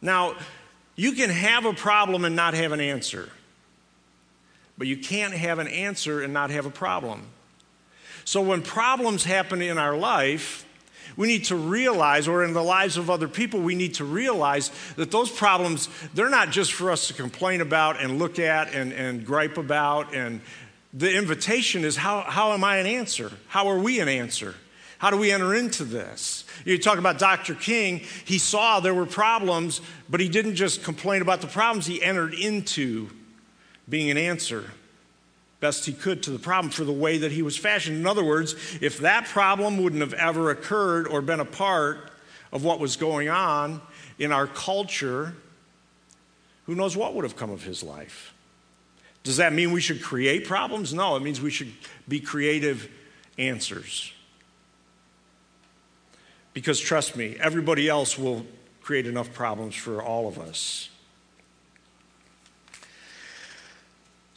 Now, 0.00 0.36
you 0.94 1.12
can 1.12 1.28
have 1.28 1.66
a 1.66 1.74
problem 1.74 2.24
and 2.24 2.34
not 2.34 2.54
have 2.54 2.72
an 2.72 2.80
answer, 2.80 3.28
but 4.78 4.86
you 4.86 4.96
can't 4.96 5.34
have 5.34 5.58
an 5.58 5.68
answer 5.68 6.22
and 6.22 6.32
not 6.32 6.48
have 6.48 6.64
a 6.64 6.70
problem. 6.70 7.26
So 8.26 8.42
when 8.42 8.60
problems 8.60 9.22
happen 9.22 9.62
in 9.62 9.78
our 9.78 9.96
life, 9.96 10.66
we 11.16 11.28
need 11.28 11.44
to 11.44 11.54
realize, 11.54 12.26
or 12.26 12.42
in 12.42 12.54
the 12.54 12.62
lives 12.62 12.96
of 12.96 13.08
other 13.08 13.28
people, 13.28 13.60
we 13.60 13.76
need 13.76 13.94
to 13.94 14.04
realize 14.04 14.72
that 14.96 15.12
those 15.12 15.30
problems, 15.30 15.88
they're 16.12 16.28
not 16.28 16.50
just 16.50 16.72
for 16.72 16.90
us 16.90 17.06
to 17.06 17.14
complain 17.14 17.60
about 17.60 18.02
and 18.02 18.18
look 18.18 18.40
at 18.40 18.74
and, 18.74 18.92
and 18.92 19.24
gripe 19.24 19.58
about. 19.58 20.12
And 20.12 20.40
the 20.92 21.16
invitation 21.16 21.84
is 21.84 21.96
how, 21.96 22.22
how 22.22 22.52
am 22.52 22.64
I 22.64 22.78
an 22.78 22.86
answer? 22.86 23.30
How 23.46 23.68
are 23.68 23.78
we 23.78 24.00
an 24.00 24.08
answer? 24.08 24.56
How 24.98 25.10
do 25.10 25.16
we 25.18 25.30
enter 25.30 25.54
into 25.54 25.84
this? 25.84 26.44
You 26.64 26.78
talk 26.78 26.98
about 26.98 27.20
Dr. 27.20 27.54
King, 27.54 28.00
he 28.24 28.38
saw 28.38 28.80
there 28.80 28.92
were 28.92 29.06
problems, 29.06 29.80
but 30.10 30.18
he 30.18 30.28
didn't 30.28 30.56
just 30.56 30.82
complain 30.82 31.22
about 31.22 31.42
the 31.42 31.46
problems, 31.46 31.86
he 31.86 32.02
entered 32.02 32.34
into 32.34 33.08
being 33.88 34.10
an 34.10 34.18
answer. 34.18 34.72
Best 35.60 35.86
he 35.86 35.92
could 35.92 36.22
to 36.24 36.30
the 36.30 36.38
problem 36.38 36.70
for 36.70 36.84
the 36.84 36.92
way 36.92 37.18
that 37.18 37.32
he 37.32 37.42
was 37.42 37.56
fashioned. 37.56 37.96
In 37.96 38.06
other 38.06 38.24
words, 38.24 38.54
if 38.80 38.98
that 38.98 39.26
problem 39.26 39.82
wouldn't 39.82 40.02
have 40.02 40.14
ever 40.14 40.50
occurred 40.50 41.06
or 41.06 41.22
been 41.22 41.40
a 41.40 41.44
part 41.46 42.10
of 42.52 42.62
what 42.64 42.78
was 42.78 42.96
going 42.96 43.28
on 43.28 43.80
in 44.18 44.32
our 44.32 44.46
culture, 44.46 45.34
who 46.66 46.74
knows 46.74 46.96
what 46.96 47.14
would 47.14 47.24
have 47.24 47.36
come 47.36 47.50
of 47.50 47.62
his 47.62 47.82
life? 47.82 48.34
Does 49.22 49.38
that 49.38 49.52
mean 49.52 49.72
we 49.72 49.80
should 49.80 50.02
create 50.02 50.46
problems? 50.46 50.94
No, 50.94 51.16
it 51.16 51.20
means 51.20 51.40
we 51.40 51.50
should 51.50 51.72
be 52.06 52.20
creative 52.20 52.88
answers. 53.38 54.12
Because 56.52 56.80
trust 56.80 57.16
me, 57.16 57.36
everybody 57.40 57.88
else 57.88 58.16
will 58.16 58.46
create 58.82 59.06
enough 59.06 59.32
problems 59.32 59.74
for 59.74 60.02
all 60.02 60.28
of 60.28 60.38
us. 60.38 60.90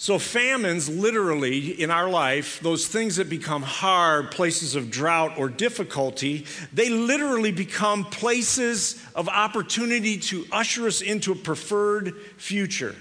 So, 0.02 0.18
famines, 0.18 0.88
literally, 0.88 1.72
in 1.72 1.92
our 1.92 2.10
life, 2.10 2.62
those 2.62 2.88
things 2.88 3.18
that 3.18 3.30
become 3.30 3.64
hard, 3.64 4.32
places 4.32 4.76
of 4.76 4.90
drought 4.90 5.38
or 5.38 5.50
difficulty, 5.50 6.46
they 6.72 6.88
literally 6.88 7.52
become 7.52 8.06
places 8.06 9.06
of 9.14 9.28
opportunity 9.28 10.18
to 10.18 10.46
usher 10.54 10.88
us 10.88 11.02
into 11.02 11.34
a 11.34 11.36
preferred 11.36 12.16
future. 12.38 12.96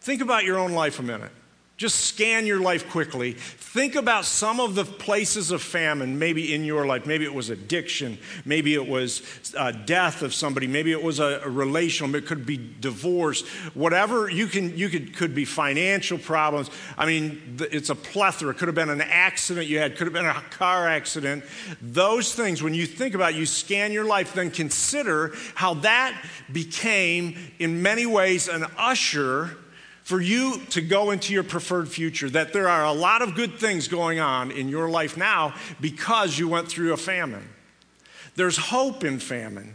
Think 0.00 0.22
about 0.22 0.44
your 0.44 0.60
own 0.60 0.70
life 0.70 1.00
a 1.00 1.02
minute. 1.02 1.32
Just 1.76 2.06
scan 2.06 2.46
your 2.46 2.60
life 2.60 2.88
quickly. 2.88 3.34
Think 3.34 3.96
about 3.96 4.24
some 4.24 4.60
of 4.60 4.74
the 4.74 4.84
places 4.86 5.50
of 5.50 5.60
famine, 5.60 6.18
maybe 6.18 6.54
in 6.54 6.64
your 6.64 6.86
life. 6.86 7.04
Maybe 7.04 7.26
it 7.26 7.34
was 7.34 7.50
addiction. 7.50 8.16
Maybe 8.46 8.72
it 8.72 8.88
was 8.88 9.20
uh, 9.54 9.72
death 9.72 10.22
of 10.22 10.32
somebody. 10.32 10.66
Maybe 10.66 10.90
it 10.92 11.02
was 11.02 11.20
a, 11.20 11.42
a 11.44 11.50
relational. 11.50 12.14
It 12.14 12.24
could 12.24 12.46
be 12.46 12.56
divorce. 12.56 13.46
Whatever 13.74 14.30
you 14.30 14.46
can, 14.46 14.74
you 14.74 14.88
could 14.88 15.14
could 15.14 15.34
be 15.34 15.44
financial 15.44 16.16
problems. 16.16 16.70
I 16.96 17.04
mean, 17.04 17.58
it's 17.70 17.90
a 17.90 17.94
plethora. 17.94 18.52
It 18.52 18.56
could 18.56 18.68
have 18.68 18.74
been 18.74 18.88
an 18.88 19.02
accident 19.02 19.66
you 19.66 19.78
had. 19.78 19.98
Could 19.98 20.06
have 20.06 20.14
been 20.14 20.24
a 20.24 20.42
car 20.48 20.88
accident. 20.88 21.44
Those 21.82 22.34
things. 22.34 22.62
When 22.62 22.72
you 22.72 22.86
think 22.86 23.14
about, 23.14 23.34
it, 23.34 23.36
you 23.36 23.44
scan 23.44 23.92
your 23.92 24.06
life. 24.06 24.32
Then 24.32 24.50
consider 24.50 25.34
how 25.54 25.74
that 25.74 26.24
became, 26.50 27.36
in 27.58 27.82
many 27.82 28.06
ways, 28.06 28.48
an 28.48 28.64
usher 28.78 29.58
for 30.06 30.20
you 30.20 30.60
to 30.66 30.80
go 30.80 31.10
into 31.10 31.32
your 31.32 31.42
preferred 31.42 31.88
future, 31.88 32.30
that 32.30 32.52
there 32.52 32.68
are 32.68 32.84
a 32.84 32.92
lot 32.92 33.22
of 33.22 33.34
good 33.34 33.58
things 33.58 33.88
going 33.88 34.20
on 34.20 34.52
in 34.52 34.68
your 34.68 34.88
life 34.88 35.16
now 35.16 35.52
because 35.80 36.38
you 36.38 36.46
went 36.46 36.68
through 36.68 36.92
a 36.92 36.96
famine. 36.96 37.48
There's 38.36 38.56
hope 38.56 39.02
in 39.02 39.18
famine. 39.18 39.74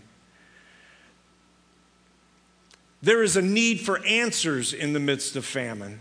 There 3.01 3.21
is 3.21 3.35
a 3.35 3.41
need 3.41 3.81
for 3.81 4.01
answers 4.05 4.71
in 4.71 4.93
the 4.93 5.01
midst 5.01 5.35
of 5.35 5.43
famine. 5.43 5.99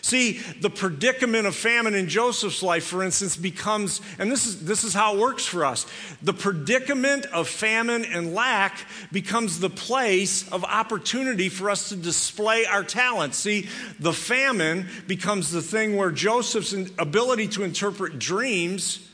See, 0.00 0.38
the 0.60 0.70
predicament 0.70 1.46
of 1.46 1.54
famine 1.54 1.94
in 1.94 2.08
Joseph's 2.08 2.62
life, 2.62 2.84
for 2.84 3.02
instance, 3.02 3.36
becomes, 3.36 4.00
and 4.18 4.30
this 4.30 4.46
is, 4.46 4.64
this 4.64 4.84
is 4.84 4.94
how 4.94 5.14
it 5.14 5.20
works 5.20 5.44
for 5.44 5.64
us 5.64 5.86
the 6.22 6.32
predicament 6.32 7.26
of 7.26 7.48
famine 7.48 8.04
and 8.04 8.34
lack 8.34 8.86
becomes 9.10 9.58
the 9.58 9.70
place 9.70 10.48
of 10.50 10.64
opportunity 10.64 11.48
for 11.48 11.68
us 11.68 11.88
to 11.88 11.96
display 11.96 12.64
our 12.64 12.84
talents. 12.84 13.38
See, 13.38 13.68
the 13.98 14.12
famine 14.12 14.88
becomes 15.06 15.50
the 15.50 15.62
thing 15.62 15.96
where 15.96 16.10
Joseph's 16.10 16.72
ability 16.98 17.48
to 17.48 17.64
interpret 17.64 18.18
dreams, 18.18 19.08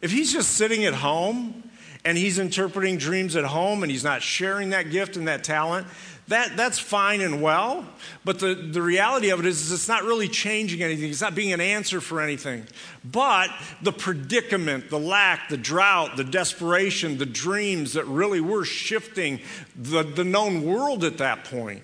if 0.00 0.12
he's 0.12 0.32
just 0.32 0.52
sitting 0.52 0.84
at 0.84 0.94
home 0.94 1.62
and 2.04 2.18
he's 2.18 2.38
interpreting 2.38 2.98
dreams 2.98 3.36
at 3.36 3.44
home 3.44 3.82
and 3.82 3.90
he's 3.90 4.04
not 4.04 4.22
sharing 4.22 4.70
that 4.70 4.90
gift 4.90 5.16
and 5.16 5.28
that 5.28 5.42
talent, 5.44 5.86
that, 6.28 6.56
that's 6.56 6.78
fine 6.78 7.20
and 7.20 7.42
well, 7.42 7.84
but 8.24 8.38
the, 8.38 8.54
the 8.54 8.80
reality 8.80 9.30
of 9.30 9.40
it 9.40 9.46
is, 9.46 9.60
is 9.60 9.72
it's 9.72 9.88
not 9.88 10.04
really 10.04 10.28
changing 10.28 10.82
anything. 10.82 11.10
It's 11.10 11.20
not 11.20 11.34
being 11.34 11.52
an 11.52 11.60
answer 11.60 12.00
for 12.00 12.22
anything. 12.22 12.66
But 13.04 13.50
the 13.82 13.92
predicament, 13.92 14.88
the 14.88 14.98
lack, 14.98 15.50
the 15.50 15.58
drought, 15.58 16.16
the 16.16 16.24
desperation, 16.24 17.18
the 17.18 17.26
dreams 17.26 17.92
that 17.92 18.06
really 18.06 18.40
were 18.40 18.64
shifting 18.64 19.40
the, 19.76 20.02
the 20.02 20.24
known 20.24 20.64
world 20.64 21.04
at 21.04 21.18
that 21.18 21.44
point. 21.44 21.82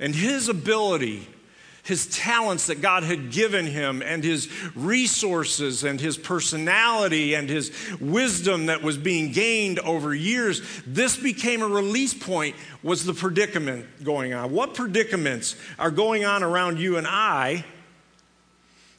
And 0.00 0.14
his 0.14 0.48
ability 0.48 1.28
his 1.86 2.08
talents 2.08 2.66
that 2.66 2.80
God 2.80 3.04
had 3.04 3.30
given 3.30 3.64
him 3.64 4.02
and 4.02 4.24
his 4.24 4.50
resources 4.74 5.84
and 5.84 6.00
his 6.00 6.18
personality 6.18 7.34
and 7.34 7.48
his 7.48 7.72
wisdom 8.00 8.66
that 8.66 8.82
was 8.82 8.98
being 8.98 9.30
gained 9.30 9.78
over 9.78 10.12
years, 10.12 10.60
this 10.84 11.16
became 11.16 11.62
a 11.62 11.68
release 11.68 12.12
point 12.12 12.56
was 12.82 13.04
the 13.04 13.14
predicament 13.14 13.86
going 14.02 14.34
on. 14.34 14.50
What 14.50 14.74
predicaments 14.74 15.54
are 15.78 15.92
going 15.92 16.24
on 16.24 16.42
around 16.42 16.80
you 16.80 16.96
and 16.96 17.06
I 17.06 17.64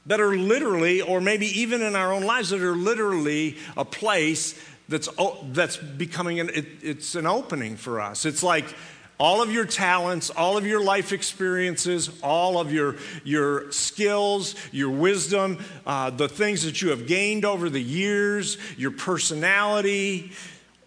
that 0.05 0.21
are 0.21 0.37
literally, 0.37 1.01
or 1.01 1.19
maybe 1.19 1.47
even 1.59 1.81
in 1.81 1.93
our 1.93 2.13
own 2.13 2.23
lives, 2.23 2.51
that 2.51 2.61
are 2.61 2.75
literally 2.75 3.57
a 3.75 3.83
place 3.83 4.57
that's, 4.87 5.09
that's 5.51 5.75
becoming 5.75 6.39
an, 6.39 6.49
it, 6.53 6.65
it's 6.81 7.15
an 7.15 7.27
opening 7.27 7.75
for 7.75 7.99
us. 7.99 8.25
It's 8.25 8.43
like, 8.43 8.73
all 9.19 9.41
of 9.41 9.51
your 9.51 9.65
talents, 9.65 10.29
all 10.29 10.57
of 10.57 10.65
your 10.65 10.83
life 10.83 11.11
experiences, 11.11 12.09
all 12.21 12.59
of 12.59 12.71
your, 12.71 12.97
your 13.23 13.71
skills, 13.71 14.55
your 14.71 14.91
wisdom, 14.91 15.63
uh, 15.85 16.11
the 16.11 16.29
things 16.29 16.63
that 16.63 16.81
you 16.81 16.89
have 16.89 17.07
gained 17.07 17.43
over 17.43 17.69
the 17.69 17.81
years, 17.81 18.57
your 18.77 18.91
personality, 18.91 20.31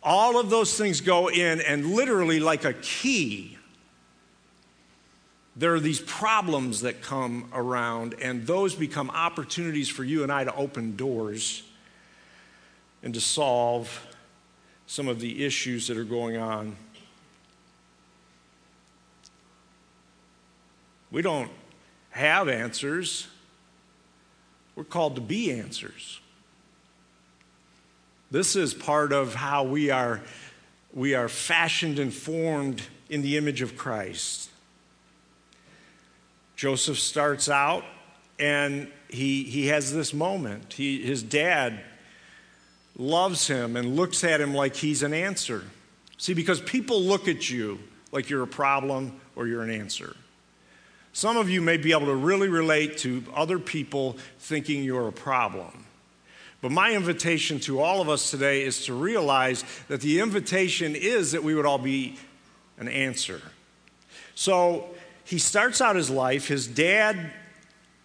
all 0.02 0.38
of 0.38 0.48
those 0.48 0.78
things 0.78 1.00
go 1.00 1.28
in, 1.28 1.60
and 1.60 1.86
literally, 1.86 2.40
like 2.40 2.64
a 2.64 2.72
key, 2.74 3.58
there 5.56 5.74
are 5.74 5.80
these 5.80 6.00
problems 6.00 6.82
that 6.82 7.02
come 7.02 7.50
around, 7.52 8.14
and 8.22 8.46
those 8.46 8.74
become 8.74 9.10
opportunities 9.10 9.88
for 9.88 10.04
you 10.04 10.22
and 10.22 10.32
I 10.32 10.44
to 10.44 10.54
open 10.54 10.96
doors 10.96 11.64
and 13.02 13.12
to 13.12 13.20
solve 13.20 14.06
some 14.86 15.08
of 15.08 15.20
the 15.20 15.44
issues 15.44 15.88
that 15.88 15.96
are 15.96 16.04
going 16.04 16.36
on 16.36 16.76
We 21.10 21.22
don't 21.22 21.50
have 22.10 22.48
answers. 22.48 23.26
We're 24.76 24.84
called 24.84 25.16
to 25.16 25.20
be 25.20 25.52
answers. 25.52 26.20
This 28.30 28.54
is 28.54 28.74
part 28.74 29.12
of 29.12 29.34
how 29.34 29.64
we 29.64 29.90
are, 29.90 30.20
we 30.94 31.14
are 31.14 31.28
fashioned 31.28 31.98
and 31.98 32.14
formed 32.14 32.82
in 33.08 33.22
the 33.22 33.36
image 33.36 33.60
of 33.60 33.76
Christ. 33.76 34.50
Joseph 36.54 36.98
starts 36.98 37.48
out 37.48 37.84
and 38.38 38.88
he, 39.08 39.42
he 39.44 39.66
has 39.68 39.92
this 39.92 40.14
moment. 40.14 40.74
He, 40.74 41.02
his 41.02 41.22
dad 41.22 41.80
loves 42.96 43.48
him 43.48 43.76
and 43.76 43.96
looks 43.96 44.22
at 44.22 44.40
him 44.40 44.54
like 44.54 44.76
he's 44.76 45.02
an 45.02 45.12
answer. 45.12 45.64
See, 46.18 46.34
because 46.34 46.60
people 46.60 47.02
look 47.02 47.26
at 47.28 47.50
you 47.50 47.80
like 48.12 48.30
you're 48.30 48.42
a 48.42 48.46
problem 48.46 49.20
or 49.34 49.46
you're 49.46 49.62
an 49.62 49.70
answer. 49.70 50.14
Some 51.12 51.36
of 51.36 51.50
you 51.50 51.60
may 51.60 51.76
be 51.76 51.92
able 51.92 52.06
to 52.06 52.14
really 52.14 52.48
relate 52.48 52.98
to 52.98 53.24
other 53.34 53.58
people 53.58 54.16
thinking 54.38 54.84
you're 54.84 55.08
a 55.08 55.12
problem. 55.12 55.86
But 56.62 56.72
my 56.72 56.92
invitation 56.92 57.58
to 57.60 57.80
all 57.80 58.00
of 58.00 58.08
us 58.08 58.30
today 58.30 58.62
is 58.62 58.84
to 58.84 58.94
realize 58.94 59.64
that 59.88 60.00
the 60.02 60.20
invitation 60.20 60.94
is 60.94 61.32
that 61.32 61.42
we 61.42 61.54
would 61.54 61.66
all 61.66 61.78
be 61.78 62.16
an 62.78 62.88
answer. 62.88 63.40
So 64.34 64.88
he 65.24 65.38
starts 65.38 65.80
out 65.80 65.96
his 65.96 66.10
life. 66.10 66.48
His 66.48 66.66
dad, 66.66 67.32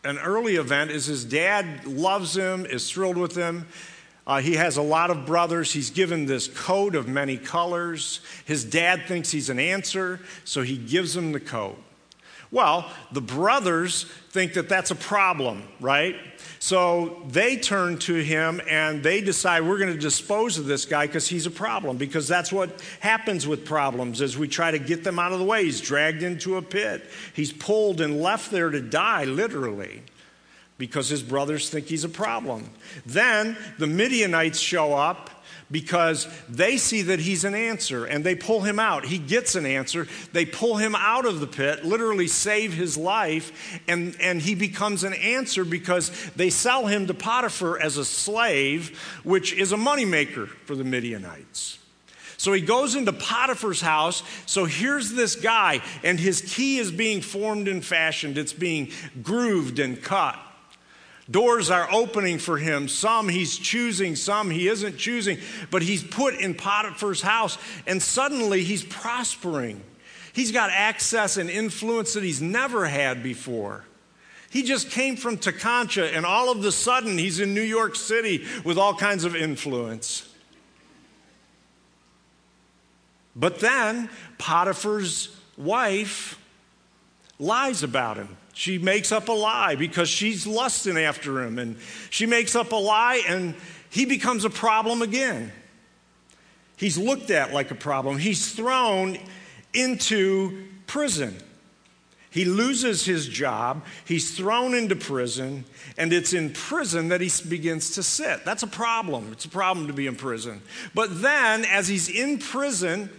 an 0.03 0.17
early 0.17 0.55
event 0.55 0.91
is 0.91 1.05
his 1.05 1.25
dad 1.25 1.85
loves 1.85 2.35
him, 2.35 2.65
is 2.65 2.89
thrilled 2.89 3.17
with 3.17 3.35
him. 3.35 3.67
Uh, 4.27 4.39
he 4.39 4.53
has 4.53 4.77
a 4.77 4.81
lot 4.81 5.11
of 5.11 5.25
brothers. 5.25 5.71
He's 5.71 5.91
given 5.91 6.25
this 6.25 6.47
coat 6.47 6.95
of 6.95 7.07
many 7.07 7.37
colors. 7.37 8.21
His 8.45 8.65
dad 8.65 9.03
thinks 9.07 9.31
he's 9.31 9.49
an 9.49 9.59
answer, 9.59 10.19
so 10.45 10.63
he 10.63 10.77
gives 10.77 11.15
him 11.15 11.31
the 11.31 11.39
coat. 11.39 11.77
Well, 12.55 12.89
the 13.11 13.19
brothers 13.19 14.05
think 14.29 14.53
that 14.53 14.69
that's 14.69 14.89
a 14.89 14.95
problem, 14.95 15.63
right? 15.81 16.15
So 16.59 17.21
they 17.27 17.57
turn 17.57 17.97
to 17.99 18.13
him 18.13 18.61
and 18.69 19.03
they 19.03 19.19
decide 19.19 19.65
we're 19.65 19.77
going 19.77 19.91
to 19.91 19.99
dispose 19.99 20.57
of 20.57 20.65
this 20.65 20.85
guy 20.85 21.05
because 21.05 21.27
he's 21.27 21.45
a 21.45 21.51
problem. 21.51 21.97
Because 21.97 22.29
that's 22.29 22.53
what 22.53 22.81
happens 23.01 23.45
with 23.45 23.65
problems 23.65 24.21
as 24.21 24.37
we 24.37 24.47
try 24.47 24.71
to 24.71 24.79
get 24.79 25.03
them 25.03 25.19
out 25.19 25.33
of 25.33 25.39
the 25.39 25.43
way. 25.43 25.65
He's 25.65 25.81
dragged 25.81 26.23
into 26.23 26.55
a 26.55 26.61
pit. 26.61 27.05
He's 27.33 27.51
pulled 27.51 27.99
and 27.99 28.21
left 28.21 28.51
there 28.51 28.69
to 28.69 28.79
die, 28.79 29.25
literally, 29.25 30.03
because 30.77 31.09
his 31.09 31.23
brothers 31.23 31.69
think 31.69 31.87
he's 31.87 32.05
a 32.05 32.09
problem. 32.09 32.69
Then 33.05 33.57
the 33.79 33.87
Midianites 33.87 34.59
show 34.59 34.93
up 34.93 35.29
because 35.71 36.27
they 36.47 36.77
see 36.77 37.01
that 37.03 37.19
he's 37.19 37.43
an 37.43 37.55
answer 37.55 38.05
and 38.05 38.23
they 38.23 38.35
pull 38.35 38.61
him 38.61 38.79
out. 38.79 39.05
He 39.05 39.17
gets 39.17 39.55
an 39.55 39.65
answer. 39.65 40.07
They 40.33 40.45
pull 40.45 40.77
him 40.77 40.95
out 40.95 41.25
of 41.25 41.39
the 41.39 41.47
pit, 41.47 41.83
literally 41.83 42.27
save 42.27 42.73
his 42.73 42.97
life, 42.97 43.79
and, 43.87 44.15
and 44.19 44.41
he 44.41 44.55
becomes 44.55 45.03
an 45.03 45.13
answer 45.13 45.65
because 45.65 46.11
they 46.35 46.49
sell 46.49 46.87
him 46.87 47.07
to 47.07 47.13
Potiphar 47.13 47.79
as 47.79 47.97
a 47.97 48.05
slave, 48.05 48.99
which 49.23 49.53
is 49.53 49.71
a 49.71 49.77
moneymaker 49.77 50.47
for 50.47 50.75
the 50.75 50.83
Midianites. 50.83 51.79
So 52.37 52.53
he 52.53 52.61
goes 52.61 52.95
into 52.95 53.13
Potiphar's 53.13 53.81
house. 53.81 54.21
So 54.45 54.65
here's 54.65 55.11
this 55.11 55.35
guy, 55.35 55.81
and 56.03 56.19
his 56.19 56.41
key 56.41 56.77
is 56.77 56.91
being 56.91 57.21
formed 57.21 57.67
and 57.67 57.83
fashioned, 57.83 58.37
it's 58.37 58.53
being 58.53 58.91
grooved 59.23 59.79
and 59.79 60.01
cut. 60.01 60.37
Doors 61.29 61.71
are 61.71 61.91
opening 61.91 62.37
for 62.37 62.57
him. 62.57 62.87
Some 62.87 63.29
he's 63.29 63.57
choosing, 63.57 64.15
some 64.15 64.51
he 64.51 64.67
isn't 64.67 64.97
choosing, 64.97 65.39
but 65.71 65.81
he's 65.81 66.03
put 66.03 66.35
in 66.35 66.53
Potiphar's 66.53 67.21
house, 67.21 67.57
and 67.87 68.01
suddenly 68.01 68.63
he's 68.63 68.83
prospering. 68.83 69.81
He's 70.33 70.51
got 70.51 70.69
access 70.69 71.37
and 71.37 71.49
influence 71.49 72.13
that 72.13 72.23
he's 72.23 72.41
never 72.41 72.85
had 72.85 73.23
before. 73.23 73.85
He 74.51 74.63
just 74.63 74.91
came 74.91 75.17
from 75.17 75.37
Tekonsha, 75.37 76.15
and 76.15 76.25
all 76.25 76.51
of 76.51 76.63
a 76.63 76.71
sudden 76.71 77.17
he's 77.17 77.39
in 77.39 77.53
New 77.53 77.61
York 77.61 77.95
City 77.95 78.45
with 78.63 78.77
all 78.77 78.93
kinds 78.93 79.23
of 79.23 79.35
influence. 79.35 80.31
But 83.35 83.59
then 83.59 84.09
Potiphar's 84.37 85.35
wife 85.57 86.39
lies 87.39 87.81
about 87.83 88.17
him. 88.17 88.37
She 88.55 88.77
makes 88.77 89.11
up 89.11 89.27
a 89.27 89.33
lie 89.33 89.75
because 89.75 90.07
she's 90.07 90.47
lusting 90.47 90.97
after 90.97 91.43
him, 91.43 91.59
and 91.59 91.75
she 92.09 92.25
makes 92.25 92.55
up 92.55 92.71
a 92.71 92.77
lie, 92.77 93.21
and 93.27 93.53
he 93.89 94.05
becomes 94.05 94.45
a 94.45 94.49
problem 94.49 95.01
again. 95.01 95.51
He's 96.77 96.97
looked 96.97 97.31
at 97.31 97.53
like 97.53 97.69
a 97.71 97.75
problem. 97.75 98.17
He's 98.17 98.53
thrown 98.53 99.17
into 99.73 100.67
prison. 100.87 101.35
He 102.31 102.45
loses 102.45 103.05
his 103.05 103.27
job, 103.27 103.85
he's 104.03 104.35
thrown 104.35 104.73
into 104.73 104.95
prison, 104.95 105.63
and 105.97 106.11
it's 106.11 106.33
in 106.33 106.51
prison 106.51 107.07
that 107.09 107.21
he 107.21 107.29
begins 107.47 107.91
to 107.91 108.03
sit. 108.03 108.43
That's 108.43 108.63
a 108.63 108.67
problem. 108.67 109.29
It's 109.31 109.45
a 109.45 109.49
problem 109.49 109.87
to 109.87 109.93
be 109.93 110.07
in 110.07 110.15
prison. 110.15 110.61
But 110.93 111.21
then, 111.21 111.63
as 111.63 111.87
he's 111.87 112.09
in 112.09 112.37
prison, 112.39 113.09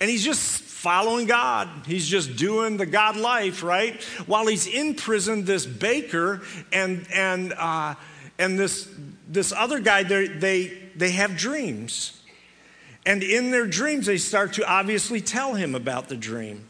and 0.00 0.08
he's 0.08 0.24
just 0.24 0.71
following 0.82 1.26
God. 1.26 1.68
He's 1.86 2.08
just 2.08 2.34
doing 2.34 2.76
the 2.76 2.86
God 2.86 3.16
life, 3.16 3.62
right? 3.62 4.02
While 4.26 4.48
he's 4.48 4.66
in 4.66 4.94
prison, 4.94 5.44
this 5.44 5.64
baker 5.64 6.42
and 6.72 7.06
and 7.14 7.52
uh, 7.52 7.94
and 8.36 8.58
this 8.58 8.88
this 9.28 9.52
other 9.52 9.78
guy, 9.78 10.02
they 10.02 10.90
they 10.96 11.12
have 11.12 11.36
dreams, 11.36 12.20
and 13.06 13.22
in 13.22 13.52
their 13.52 13.68
dreams, 13.68 14.06
they 14.06 14.18
start 14.18 14.54
to 14.54 14.68
obviously 14.68 15.20
tell 15.20 15.54
him 15.54 15.76
about 15.76 16.08
the 16.08 16.16
dream. 16.16 16.66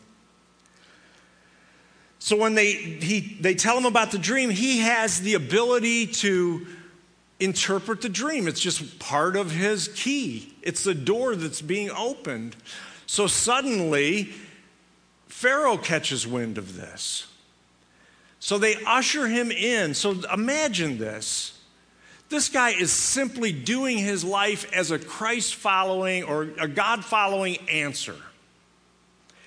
So 2.19 2.37
when 2.37 2.55
they 2.55 2.73
he 2.75 3.39
they 3.41 3.55
tell 3.55 3.79
him 3.79 3.87
about 3.87 4.11
the 4.11 4.19
dream, 4.19 4.51
he 4.51 4.81
has 4.81 5.23
the 5.23 5.33
ability 5.35 6.09
to 6.09 6.67
interpret 7.41 8.03
the 8.03 8.11
dream. 8.11 8.47
It's 8.47 8.61
just 8.61 8.99
part 8.99 9.37
of 9.37 9.51
his 9.51 9.89
key. 9.89 10.53
It's 10.61 10.85
the 10.85 10.95
door 10.95 11.35
that's 11.35 11.63
being 11.63 11.91
opened. 11.91 12.57
So 13.07 13.27
suddenly, 13.27 14.31
Pharaoh 15.29 15.77
catches 15.77 16.27
wind 16.27 16.59
of 16.59 16.77
this. 16.77 17.27
So 18.39 18.59
they 18.59 18.77
usher 18.87 19.29
him 19.29 19.51
in. 19.51 19.95
So 19.95 20.13
imagine 20.33 20.99
this. 20.99 21.59
This 22.29 22.49
guy 22.49 22.71
is 22.71 22.91
simply 22.91 23.53
doing 23.53 23.99
his 23.99 24.25
life 24.25 24.73
as 24.73 24.91
a 24.91 24.99
Christ 24.99 25.55
following 25.55 26.25
or 26.25 26.49
a 26.59 26.67
God 26.67 27.05
following 27.05 27.57
answer. 27.69 28.17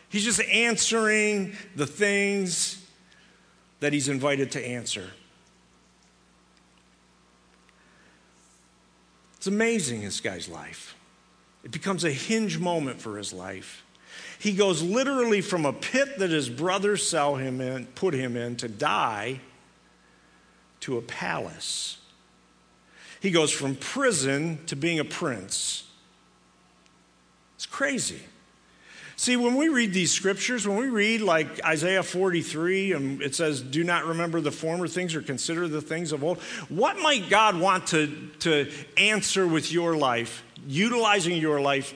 He's 0.09 0.23
just 0.23 0.41
answering 0.41 1.55
the 1.75 1.87
things 1.87 2.81
that 3.79 3.91
he's 3.91 4.07
invited 4.07 4.51
to 4.51 4.65
answer. 4.65 5.09
It's 9.37 9.47
amazing, 9.47 10.01
this 10.01 10.21
guy's 10.21 10.47
life. 10.47 10.95
It 11.65 11.71
becomes 11.71 12.03
a 12.03 12.11
hinge 12.11 12.59
moment 12.59 13.01
for 13.01 13.17
his 13.17 13.33
life. 13.33 13.83
He 14.39 14.53
goes 14.53 14.83
literally 14.83 15.41
from 15.41 15.65
a 15.65 15.73
pit 15.73 16.19
that 16.19 16.29
his 16.29 16.47
brothers 16.47 17.07
sell 17.07 17.35
him 17.35 17.59
in, 17.59 17.87
put 17.87 18.13
him 18.13 18.37
in 18.37 18.55
to 18.57 18.67
die 18.67 19.41
to 20.81 20.97
a 20.97 21.01
palace. 21.01 21.97
He 23.19 23.31
goes 23.31 23.51
from 23.51 23.75
prison 23.75 24.59
to 24.67 24.75
being 24.75 24.99
a 24.99 25.05
prince. 25.05 25.83
It's 27.55 27.65
crazy. 27.65 28.21
See, 29.17 29.35
when 29.35 29.55
we 29.55 29.69
read 29.69 29.93
these 29.93 30.11
scriptures, 30.11 30.67
when 30.67 30.77
we 30.77 30.89
read 30.89 31.21
like 31.21 31.65
Isaiah 31.65 32.03
43 32.03 32.91
and 32.91 33.21
it 33.23 33.33
says, 33.33 33.61
Do 33.61 33.83
not 33.83 34.05
remember 34.05 34.41
the 34.41 34.51
former 34.51 34.87
things 34.87 35.15
or 35.15 35.21
consider 35.23 35.67
the 35.67 35.81
things 35.81 36.11
of 36.11 36.23
old, 36.23 36.39
what 36.69 36.99
might 36.99 37.29
God 37.29 37.57
want 37.57 37.87
to, 37.87 38.29
to 38.41 38.69
answer 38.97 39.47
with 39.47 39.71
your 39.71 39.95
life, 39.95 40.43
utilizing 40.65 41.37
your 41.37 41.61
life 41.61 41.93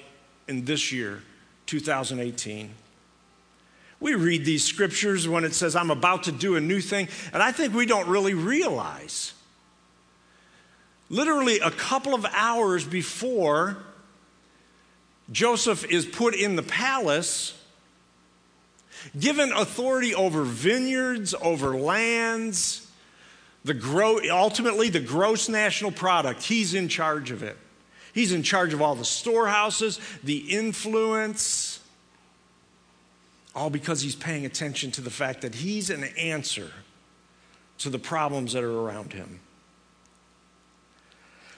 in 0.47 0.65
this 0.65 0.91
year, 0.91 1.21
2018? 1.65 2.71
We 3.99 4.15
read 4.15 4.45
these 4.45 4.63
scriptures 4.63 5.27
when 5.27 5.43
it 5.43 5.53
says, 5.53 5.75
I'm 5.75 5.91
about 5.91 6.23
to 6.23 6.31
do 6.31 6.55
a 6.55 6.61
new 6.61 6.79
thing, 6.79 7.09
and 7.33 7.43
I 7.43 7.51
think 7.51 7.73
we 7.73 7.85
don't 7.85 8.07
really 8.07 8.33
realize. 8.33 9.33
Literally, 11.09 11.59
a 11.59 11.71
couple 11.71 12.13
of 12.13 12.25
hours 12.33 12.85
before 12.85 13.77
Joseph 15.31 15.85
is 15.85 16.05
put 16.05 16.33
in 16.33 16.55
the 16.55 16.63
palace, 16.63 17.59
given 19.19 19.51
authority 19.51 20.15
over 20.15 20.43
vineyards, 20.43 21.35
over 21.41 21.75
lands, 21.75 22.89
the 23.65 23.73
gro- 23.73 24.19
ultimately 24.31 24.89
the 24.89 24.99
gross 24.99 25.49
national 25.49 25.91
product. 25.91 26.43
He's 26.43 26.73
in 26.73 26.87
charge 26.87 27.31
of 27.31 27.43
it. 27.43 27.57
He's 28.13 28.31
in 28.31 28.43
charge 28.43 28.73
of 28.73 28.81
all 28.81 28.95
the 28.95 29.05
storehouses, 29.05 29.99
the 30.23 30.37
influence, 30.37 31.79
all 33.55 33.69
because 33.69 34.01
he's 34.01 34.15
paying 34.15 34.45
attention 34.45 34.91
to 34.91 35.01
the 35.01 35.09
fact 35.09 35.41
that 35.41 35.55
he's 35.55 35.89
an 35.89 36.03
answer 36.17 36.71
to 37.79 37.89
the 37.89 37.99
problems 37.99 38.53
that 38.53 38.63
are 38.63 38.79
around 38.79 39.13
him. 39.13 39.39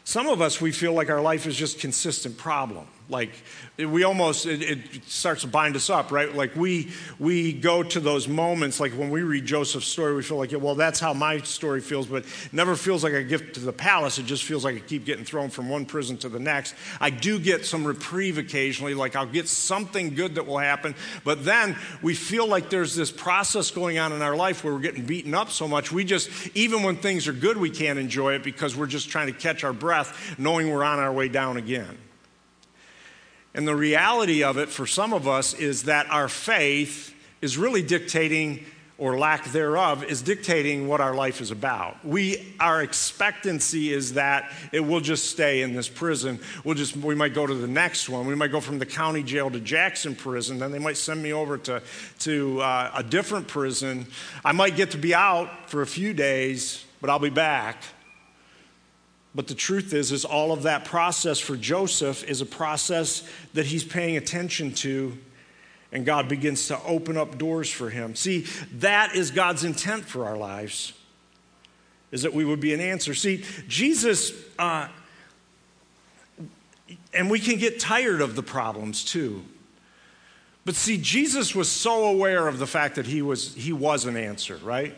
Some 0.04 0.28
of 0.28 0.42
us, 0.42 0.60
we 0.60 0.72
feel 0.72 0.94
like 0.94 1.10
our 1.10 1.22
life 1.22 1.46
is 1.46 1.56
just 1.56 1.80
consistent 1.80 2.38
problem. 2.38 2.88
Like 3.10 3.32
we 3.78 4.04
almost, 4.04 4.46
it, 4.46 4.62
it, 4.62 5.04
starts 5.06 5.42
to 5.42 5.48
bind 5.48 5.76
us 5.76 5.90
up, 5.90 6.12
right? 6.12 6.34
Like 6.34 6.56
we, 6.56 6.92
we 7.20 7.52
go 7.52 7.84
to 7.84 8.00
those 8.00 8.28
moments, 8.28 8.80
like 8.80 8.94
when 8.94 9.10
we 9.10 9.22
read 9.22 9.46
Joseph's 9.46 9.88
story, 9.88 10.16
we 10.16 10.24
feel 10.24 10.38
like, 10.38 10.52
yeah, 10.54 10.60
well, 10.60 10.76
that's 10.76 11.00
how 11.00 11.14
my 11.14 11.40
story 11.40 11.82
feels, 11.82 12.08
but 12.08 12.24
never 12.54 12.76
feels 12.76 13.04
like 13.04 13.12
a 13.14 13.24
gift 13.24 13.56
to 13.56 13.60
the 13.60 13.74
palace. 13.74 14.18
It 14.18 14.26
just 14.26 14.44
feels 14.44 14.64
like 14.64 14.76
I 14.76 14.80
keep 14.80 15.04
getting 15.04 15.26
thrown 15.26 15.50
from 15.50 15.68
one 15.68 15.86
prison 15.86 16.18
to 16.20 16.30
the 16.30 16.40
next. 16.40 16.74
I 17.02 17.10
do 17.10 17.38
get 17.38 17.66
some 17.66 17.86
reprieve 17.86 18.38
occasionally, 18.38 18.94
like 18.94 19.18
I'll 19.18 19.26
get 19.26 19.50
something 19.50 20.16
good 20.16 20.36
that 20.36 20.48
will 20.48 20.60
happen, 20.60 20.96
but 21.26 21.44
then 21.44 21.76
we 22.02 22.14
feel 22.14 22.48
like 22.48 22.70
there's 22.70 22.96
this 22.96 23.12
process 23.12 23.72
going 23.72 23.98
on 23.98 24.14
in 24.14 24.22
our 24.22 24.38
life 24.38 24.64
where 24.64 24.74
we're 24.74 24.80
getting 24.80 25.06
beaten 25.06 25.34
up 25.34 25.50
so 25.50 25.68
much, 25.68 25.92
we 25.92 26.06
just, 26.06 26.30
even 26.56 26.84
when 26.84 26.96
things 26.96 27.28
are 27.28 27.34
good, 27.34 27.58
we 27.58 27.70
can't 27.70 28.00
enjoy 28.00 28.36
it 28.36 28.44
because 28.44 28.76
we're 28.76 28.88
just 28.88 29.10
trying 29.10 29.28
to 29.28 29.34
catch 29.34 29.66
our 29.66 29.74
breath, 29.74 30.36
knowing 30.40 30.72
we're 30.72 30.84
on 30.84 31.00
our 31.00 31.12
way 31.12 31.28
down 31.28 31.58
again. 31.58 31.98
And 33.54 33.68
the 33.68 33.76
reality 33.76 34.44
of 34.44 34.58
it 34.58 34.70
for 34.70 34.88
some 34.88 35.14
of 35.14 35.28
us 35.28 35.54
is 35.54 35.84
that 35.84 36.10
our 36.10 36.30
faith 36.30 37.14
is 37.42 37.58
really 37.58 37.82
dictating, 37.82 38.64
or 38.98 39.18
lack 39.18 39.46
thereof, 39.52 40.04
is 40.04 40.22
dictating 40.22 40.88
what 40.88 41.02
our 41.02 41.14
life 41.14 41.42
is 41.42 41.52
about. 41.52 42.06
We, 42.06 42.56
our 42.60 42.82
expectancy 42.82 43.92
is 43.92 44.14
that 44.14 44.52
it 44.72 44.80
will 44.80 45.02
just 45.02 45.30
stay 45.30 45.64
in 45.64 45.74
this 45.74 45.90
prison. 45.90 46.40
We'll 46.64 46.76
just, 46.76 46.96
we 46.96 47.16
might 47.16 47.34
go 47.34 47.46
to 47.46 47.54
the 47.54 47.68
next 47.68 48.08
one. 48.08 48.28
We 48.28 48.36
might 48.36 48.52
go 48.52 48.62
from 48.62 48.80
the 48.80 48.86
county 48.86 49.24
jail 49.24 49.50
to 49.50 49.60
Jackson 49.60 50.16
prison. 50.16 50.60
Then 50.60 50.72
they 50.72 50.80
might 50.80 50.98
send 50.98 51.22
me 51.22 51.34
over 51.34 51.58
to, 51.58 51.82
to 52.20 52.62
uh, 52.62 52.92
a 52.96 53.04
different 53.04 53.48
prison. 53.48 54.06
I 54.46 54.52
might 54.52 54.76
get 54.76 54.92
to 54.92 54.98
be 54.98 55.14
out 55.14 55.70
for 55.70 55.82
a 55.82 55.88
few 55.88 56.14
days, 56.14 56.86
but 57.02 57.10
I'll 57.10 57.20
be 57.20 57.30
back. 57.30 57.84
But 59.34 59.48
the 59.48 59.56
truth 59.56 59.94
is, 59.94 60.12
is 60.12 60.26
all 60.26 60.52
of 60.52 60.64
that 60.64 60.84
process 60.84 61.40
for 61.40 61.56
Joseph 61.56 62.24
is 62.26 62.42
a 62.42 62.46
process 62.46 63.28
that 63.54 63.66
he's 63.66 63.84
paying 63.84 64.18
attention 64.18 64.74
to, 64.76 65.18
and 65.92 66.06
God 66.06 66.28
begins 66.28 66.68
to 66.68 66.82
open 66.84 67.18
up 67.18 67.38
doors 67.38 67.70
for 67.70 67.90
him. 67.90 68.16
See, 68.16 68.46
that 68.80 69.16
is 69.16 69.32
God's 69.32 69.64
intent 69.64 70.04
for 70.04 70.26
our 70.26 70.38
lives, 70.38 70.94
is 72.12 72.24
that 72.24 72.34
we 72.34 72.44
would 72.44 72.60
be 72.60 72.74
an 72.74 72.82
answer. 72.82 73.14
See, 73.14 73.46
Jesus, 73.70 74.34
uh, 74.60 74.90
and 77.14 77.32
we 77.32 77.40
can 77.40 77.58
get 77.58 77.80
tired 77.80 78.20
of 78.20 78.36
the 78.36 78.44
problems 78.44 79.06
too. 79.06 79.44
But 80.66 80.76
see, 80.76 80.98
Jesus 80.98 81.56
was 81.56 81.70
so 81.70 82.04
aware 82.06 82.48
of 82.48 82.60
the 82.60 82.68
fact 82.68 82.96
that 82.96 83.08
he 83.08 83.22
was, 83.22 83.56
he 83.56 83.72
was 83.72 84.06
an 84.06 84.18
answer, 84.18 84.58
right? 84.58 84.94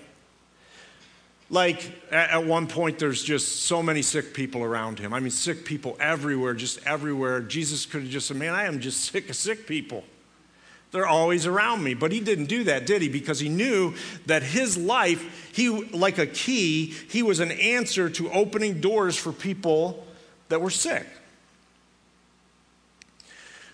Like 1.49 1.91
at 2.11 2.45
one 2.45 2.67
point, 2.67 2.99
there's 2.99 3.23
just 3.23 3.63
so 3.63 3.83
many 3.83 4.01
sick 4.01 4.33
people 4.33 4.63
around 4.63 4.99
him. 4.99 5.13
I 5.13 5.19
mean, 5.19 5.31
sick 5.31 5.65
people 5.65 5.97
everywhere, 5.99 6.53
just 6.53 6.79
everywhere. 6.85 7.41
Jesus 7.41 7.85
could 7.85 8.01
have 8.01 8.09
just 8.09 8.27
said, 8.27 8.37
Man, 8.37 8.53
I 8.53 8.65
am 8.65 8.79
just 8.79 9.01
sick 9.01 9.29
of 9.29 9.35
sick 9.35 9.67
people. 9.67 10.03
They're 10.91 11.07
always 11.07 11.47
around 11.47 11.83
me. 11.83 11.95
But 11.95 12.11
he 12.11 12.19
didn't 12.19 12.45
do 12.45 12.65
that, 12.65 12.85
did 12.85 13.01
he? 13.01 13.09
Because 13.09 13.39
he 13.39 13.49
knew 13.49 13.95
that 14.27 14.43
his 14.43 14.77
life, 14.77 15.51
he 15.53 15.69
like 15.69 16.19
a 16.19 16.27
key, 16.27 16.93
he 17.09 17.23
was 17.23 17.39
an 17.39 17.51
answer 17.51 18.09
to 18.11 18.31
opening 18.31 18.79
doors 18.79 19.17
for 19.17 19.31
people 19.31 20.05
that 20.49 20.61
were 20.61 20.69
sick. 20.69 21.07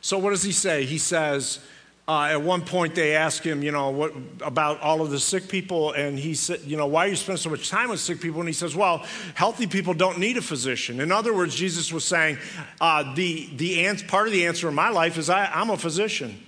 So, 0.01 0.17
what 0.17 0.29
does 0.29 0.43
he 0.43 0.53
say? 0.53 0.85
He 0.85 0.97
says, 0.97 1.59
uh, 2.09 2.23
at 2.23 2.41
one 2.41 2.61
point 2.61 2.95
they 2.95 3.15
ask 3.15 3.43
him, 3.43 3.61
you 3.61 3.71
know, 3.71 3.91
what 3.91 4.11
about 4.41 4.81
all 4.81 5.01
of 5.01 5.11
the 5.11 5.19
sick 5.19 5.47
people, 5.47 5.91
and 5.91 6.17
he 6.17 6.33
said, 6.33 6.59
you 6.61 6.75
know, 6.75 6.87
why 6.87 7.05
you 7.05 7.15
spending 7.15 7.39
so 7.39 7.51
much 7.51 7.69
time 7.69 7.89
with 7.89 7.99
sick 7.99 8.19
people? 8.19 8.39
And 8.41 8.49
he 8.49 8.53
says, 8.53 8.75
well, 8.75 9.05
healthy 9.35 9.67
people 9.67 9.93
don't 9.93 10.17
need 10.17 10.35
a 10.35 10.41
physician. 10.41 11.01
In 11.01 11.11
other 11.11 11.35
words, 11.35 11.53
Jesus 11.53 11.93
was 11.93 12.03
saying, 12.03 12.39
uh, 12.81 13.13
the 13.13 13.47
the 13.57 13.85
ans- 13.85 14.01
part 14.01 14.25
of 14.25 14.33
the 14.33 14.47
answer 14.47 14.67
in 14.67 14.73
my 14.73 14.89
life 14.89 15.19
is 15.19 15.29
I, 15.29 15.45
I'm 15.45 15.69
a 15.69 15.77
physician. 15.77 16.43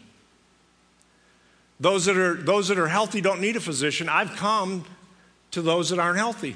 Those 1.79 2.05
that 2.05 2.17
are 2.17 2.33
those 2.33 2.69
that 2.69 2.79
are 2.79 2.87
healthy 2.87 3.21
don't 3.21 3.39
need 3.39 3.55
a 3.55 3.61
physician. 3.61 4.09
I've 4.09 4.35
come 4.37 4.83
to 5.51 5.61
those 5.61 5.91
that 5.91 5.99
aren't 5.99 6.17
healthy. 6.17 6.55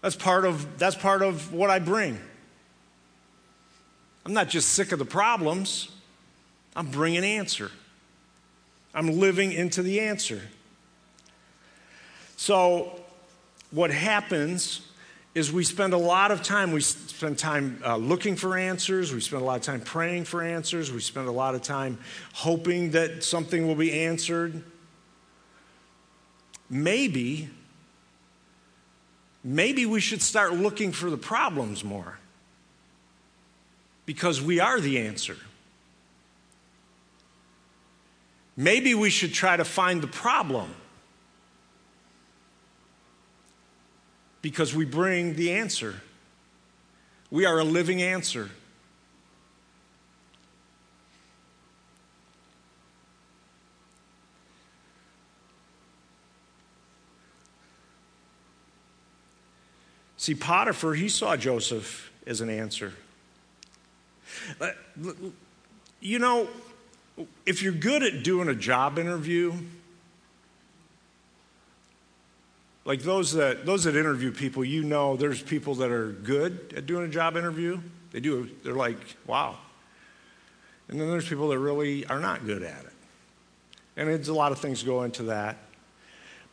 That's 0.00 0.16
part 0.16 0.46
of 0.46 0.78
that's 0.78 0.96
part 0.96 1.20
of 1.20 1.52
what 1.52 1.68
I 1.68 1.78
bring. 1.78 2.18
I'm 4.24 4.32
not 4.32 4.48
just 4.48 4.70
sick 4.70 4.92
of 4.92 4.98
the 4.98 5.04
problems, 5.04 5.90
I'm 6.76 6.88
bringing 6.88 7.24
answer. 7.24 7.70
I'm 8.94 9.18
living 9.18 9.52
into 9.52 9.82
the 9.82 10.00
answer. 10.00 10.40
So, 12.36 13.00
what 13.70 13.90
happens 13.90 14.80
is 15.34 15.52
we 15.52 15.64
spend 15.64 15.92
a 15.92 15.98
lot 15.98 16.30
of 16.30 16.42
time, 16.42 16.70
we 16.70 16.80
spend 16.80 17.36
time 17.38 17.80
uh, 17.84 17.96
looking 17.96 18.36
for 18.36 18.56
answers, 18.56 19.12
we 19.12 19.20
spend 19.20 19.42
a 19.42 19.44
lot 19.44 19.56
of 19.56 19.62
time 19.62 19.80
praying 19.80 20.24
for 20.24 20.42
answers, 20.42 20.92
we 20.92 21.00
spend 21.00 21.26
a 21.26 21.32
lot 21.32 21.56
of 21.56 21.62
time 21.62 21.98
hoping 22.34 22.92
that 22.92 23.24
something 23.24 23.66
will 23.66 23.74
be 23.74 23.92
answered. 23.92 24.62
Maybe, 26.70 27.50
maybe 29.42 29.86
we 29.86 30.00
should 30.00 30.22
start 30.22 30.54
looking 30.54 30.92
for 30.92 31.10
the 31.10 31.18
problems 31.18 31.82
more 31.82 32.18
because 34.06 34.40
we 34.40 34.60
are 34.60 34.78
the 34.78 34.98
answer. 35.00 35.36
Maybe 38.56 38.94
we 38.94 39.10
should 39.10 39.34
try 39.34 39.56
to 39.56 39.64
find 39.64 40.00
the 40.00 40.06
problem 40.06 40.74
because 44.42 44.74
we 44.74 44.84
bring 44.84 45.34
the 45.34 45.52
answer. 45.52 46.02
We 47.30 47.46
are 47.46 47.58
a 47.58 47.64
living 47.64 48.02
answer. 48.02 48.50
See, 60.16 60.34
Potiphar, 60.34 60.94
he 60.94 61.10
saw 61.10 61.36
Joseph 61.36 62.10
as 62.26 62.40
an 62.40 62.48
answer. 62.48 62.94
You 66.00 66.18
know, 66.18 66.48
if 67.46 67.62
you're 67.62 67.72
good 67.72 68.02
at 68.02 68.22
doing 68.22 68.48
a 68.48 68.54
job 68.54 68.98
interview, 68.98 69.54
like 72.84 73.02
those 73.02 73.32
that 73.32 73.64
those 73.64 73.84
that 73.84 73.96
interview 73.96 74.32
people, 74.32 74.64
you 74.64 74.82
know 74.82 75.16
there's 75.16 75.42
people 75.42 75.76
that 75.76 75.90
are 75.90 76.12
good 76.12 76.74
at 76.76 76.86
doing 76.86 77.04
a 77.04 77.08
job 77.08 77.36
interview. 77.36 77.80
They 78.12 78.20
do 78.20 78.50
they're 78.62 78.74
like, 78.74 78.98
wow. 79.26 79.56
And 80.88 81.00
then 81.00 81.08
there's 81.08 81.28
people 81.28 81.48
that 81.48 81.58
really 81.58 82.04
are 82.06 82.20
not 82.20 82.44
good 82.44 82.62
at 82.62 82.84
it. 82.84 82.92
And 83.96 84.08
it's 84.10 84.28
a 84.28 84.34
lot 84.34 84.52
of 84.52 84.58
things 84.58 84.82
go 84.82 85.02
into 85.04 85.24
that. 85.24 85.56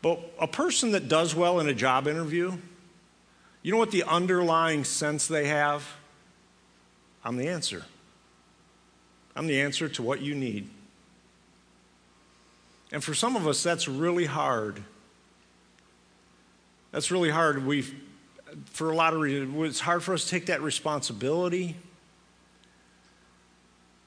But 0.02 0.20
a 0.40 0.48
person 0.48 0.92
that 0.92 1.10
does 1.10 1.36
well 1.36 1.60
in 1.60 1.68
a 1.68 1.74
job 1.74 2.08
interview, 2.08 2.58
you 3.62 3.72
know 3.72 3.78
what 3.78 3.92
the 3.92 4.04
underlying 4.04 4.84
sense 4.84 5.28
they 5.28 5.48
have? 5.48 5.88
I'm 7.24 7.36
the 7.36 7.50
answer. 7.50 7.86
I'm 9.36 9.48
the 9.48 9.62
answer 9.62 9.88
to 9.90 10.04
what 10.04 10.22
you 10.22 10.36
need. 10.36 10.70
And 12.92 13.04
for 13.04 13.14
some 13.14 13.36
of 13.36 13.48
us, 13.48 13.64
that's 13.64 13.88
really 13.88 14.26
hard. 14.26 14.84
That's 16.92 17.10
really 17.10 17.30
hard. 17.30 17.66
We, 17.66 17.86
for 18.66 18.92
a 18.92 18.96
lot 18.96 19.14
of 19.14 19.22
reasons, 19.22 19.56
it's 19.70 19.80
hard 19.80 20.04
for 20.04 20.14
us 20.14 20.26
to 20.26 20.30
take 20.30 20.48
that 20.48 20.62
responsibility. 20.62 21.78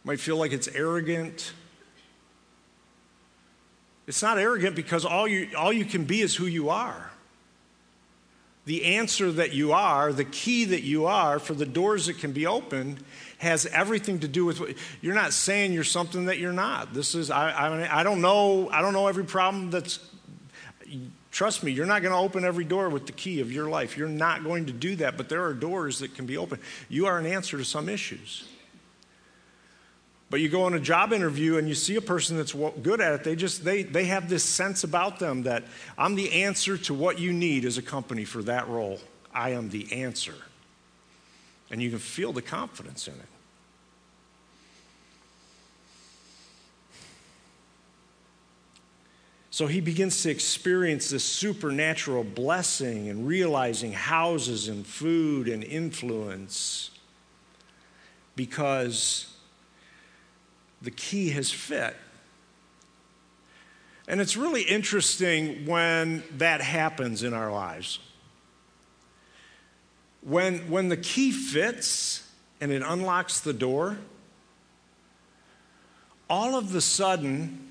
Might 0.04 0.20
feel 0.20 0.36
like 0.36 0.52
it's 0.52 0.68
arrogant. 0.68 1.54
It's 4.06 4.22
not 4.22 4.36
arrogant 4.36 4.76
because 4.76 5.06
all 5.06 5.26
you, 5.26 5.48
all 5.56 5.72
you 5.72 5.86
can 5.86 6.04
be 6.04 6.20
is 6.20 6.36
who 6.36 6.44
you 6.44 6.68
are. 6.68 7.10
The 8.66 8.96
answer 8.96 9.32
that 9.32 9.52
you 9.52 9.72
are, 9.72 10.12
the 10.12 10.24
key 10.24 10.66
that 10.66 10.82
you 10.82 11.06
are 11.06 11.38
for 11.38 11.54
the 11.54 11.66
doors 11.66 12.06
that 12.06 12.18
can 12.18 12.32
be 12.32 12.46
opened 12.46 13.02
has 13.44 13.66
everything 13.66 14.20
to 14.20 14.28
do 14.28 14.44
with 14.44 14.58
what 14.58 14.74
you're 15.00 15.14
not 15.14 15.32
saying 15.32 15.72
you're 15.72 15.84
something 15.84 16.24
that 16.26 16.38
you're 16.38 16.52
not. 16.52 16.92
This 16.92 17.14
is, 17.14 17.30
I, 17.30 17.50
I, 17.50 18.00
I 18.00 18.02
don't 18.02 18.20
know, 18.20 18.68
I 18.70 18.82
don't 18.82 18.92
know 18.92 19.06
every 19.06 19.24
problem 19.24 19.70
that's, 19.70 20.00
trust 21.30 21.62
me, 21.62 21.70
you're 21.72 21.86
not 21.86 22.02
going 22.02 22.12
to 22.12 22.18
open 22.18 22.44
every 22.44 22.64
door 22.64 22.88
with 22.88 23.06
the 23.06 23.12
key 23.12 23.40
of 23.40 23.52
your 23.52 23.68
life. 23.68 23.96
You're 23.96 24.08
not 24.08 24.42
going 24.42 24.66
to 24.66 24.72
do 24.72 24.96
that, 24.96 25.16
but 25.16 25.28
there 25.28 25.44
are 25.44 25.54
doors 25.54 26.00
that 26.00 26.14
can 26.14 26.26
be 26.26 26.36
opened. 26.36 26.62
You 26.88 27.06
are 27.06 27.18
an 27.18 27.26
answer 27.26 27.56
to 27.58 27.64
some 27.64 27.88
issues. 27.88 28.48
But 30.30 30.40
you 30.40 30.48
go 30.48 30.64
on 30.64 30.74
a 30.74 30.80
job 30.80 31.12
interview 31.12 31.58
and 31.58 31.68
you 31.68 31.74
see 31.74 31.94
a 31.94 32.00
person 32.00 32.36
that's 32.36 32.52
good 32.54 33.00
at 33.00 33.12
it, 33.12 33.24
they 33.24 33.36
just 33.36 33.64
they 33.64 33.84
they 33.84 34.06
have 34.06 34.28
this 34.28 34.42
sense 34.42 34.82
about 34.82 35.20
them 35.20 35.44
that 35.44 35.62
I'm 35.96 36.16
the 36.16 36.42
answer 36.42 36.76
to 36.76 36.94
what 36.94 37.20
you 37.20 37.32
need 37.32 37.64
as 37.64 37.78
a 37.78 37.82
company 37.82 38.24
for 38.24 38.42
that 38.42 38.66
role. 38.66 38.98
I 39.32 39.50
am 39.50 39.70
the 39.70 39.92
answer. 39.92 40.34
And 41.70 41.80
you 41.82 41.90
can 41.90 41.98
feel 41.98 42.32
the 42.32 42.42
confidence 42.42 43.06
in 43.06 43.14
it. 43.14 43.33
So 49.54 49.68
he 49.68 49.80
begins 49.80 50.24
to 50.24 50.30
experience 50.30 51.10
this 51.10 51.22
supernatural 51.22 52.24
blessing 52.24 53.08
and 53.08 53.24
realizing 53.24 53.92
houses 53.92 54.66
and 54.66 54.84
food 54.84 55.46
and 55.46 55.62
influence 55.62 56.90
because 58.34 59.32
the 60.82 60.90
key 60.90 61.30
has 61.30 61.52
fit. 61.52 61.96
And 64.08 64.20
it's 64.20 64.36
really 64.36 64.62
interesting 64.62 65.66
when 65.66 66.24
that 66.38 66.60
happens 66.60 67.22
in 67.22 67.32
our 67.32 67.52
lives. 67.52 68.00
When, 70.22 70.68
when 70.68 70.88
the 70.88 70.96
key 70.96 71.30
fits 71.30 72.28
and 72.60 72.72
it 72.72 72.82
unlocks 72.84 73.38
the 73.38 73.52
door, 73.52 73.98
all 76.28 76.56
of 76.56 76.72
the 76.72 76.80
sudden, 76.80 77.63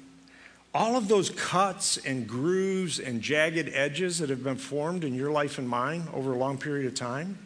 all 0.73 0.95
of 0.95 1.07
those 1.07 1.29
cuts 1.29 1.97
and 1.97 2.27
grooves 2.27 2.99
and 2.99 3.21
jagged 3.21 3.69
edges 3.73 4.19
that 4.19 4.29
have 4.29 4.43
been 4.43 4.55
formed 4.55 5.03
in 5.03 5.13
your 5.13 5.31
life 5.31 5.59
and 5.59 5.69
mine 5.69 6.07
over 6.13 6.33
a 6.33 6.37
long 6.37 6.57
period 6.57 6.87
of 6.87 6.95
time, 6.95 7.37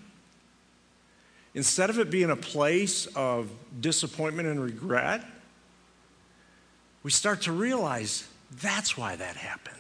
instead 1.54 1.90
of 1.90 2.00
it 2.00 2.10
being 2.10 2.30
a 2.30 2.38
place 2.38 3.06
of 3.08 3.50
disappointment 3.82 4.48
and 4.48 4.64
regret, 4.64 5.26
we 7.04 7.12
start 7.12 7.42
to 7.42 7.52
realize 7.52 8.28
that's 8.62 8.98
why 8.98 9.16
that 9.16 9.36
happened. 9.36 9.76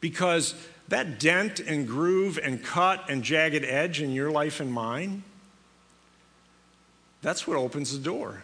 Because 0.00 0.54
that 0.88 1.20
dent 1.20 1.60
and 1.60 1.86
groove 1.86 2.38
and 2.42 2.62
cut 2.62 3.08
and 3.08 3.22
jagged 3.22 3.64
edge 3.64 4.00
in 4.00 4.10
your 4.10 4.30
life 4.30 4.58
and 4.58 4.72
mine, 4.72 5.22
that's 7.22 7.46
what 7.46 7.56
opens 7.56 7.92
the 7.92 8.02
door. 8.02 8.42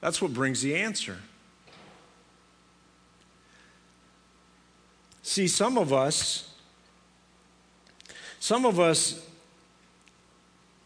That's 0.00 0.22
what 0.22 0.32
brings 0.32 0.62
the 0.62 0.76
answer. 0.76 1.18
See, 5.22 5.46
some 5.46 5.78
of 5.78 5.92
us, 5.92 6.52
some 8.40 8.64
of 8.64 8.80
us 8.80 9.26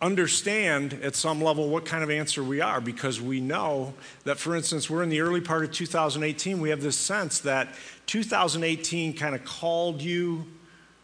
understand 0.03 0.93
at 1.03 1.15
some 1.15 1.41
level 1.41 1.71
what 1.71 1.87
kind 1.87 2.05
of 2.05 2.11
answer 2.11 2.43
we 2.43 2.61
are 2.61 2.81
because 2.81 3.21
we 3.21 3.41
know 3.41 3.95
that, 4.25 4.39
for 4.39 4.55
instance, 4.55 4.91
we're 4.91 5.03
in 5.03 5.09
the 5.09 5.21
early 5.21 5.41
part 5.41 5.65
of 5.65 5.73
2018. 5.73 6.61
We 6.61 6.71
have 6.71 6.83
this 6.83 6.97
sense 6.97 7.39
that 7.41 7.69
2018 8.07 9.15
kind 9.15 9.35
of 9.35 9.45
called 9.45 10.03
you 10.03 10.45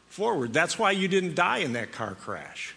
forward. 0.08 0.52
That's 0.52 0.78
why 0.78 0.90
you 0.90 1.08
didn't 1.08 1.34
die 1.34 1.58
in 1.58 1.72
that 1.74 1.92
car 1.92 2.14
crash. 2.14 2.74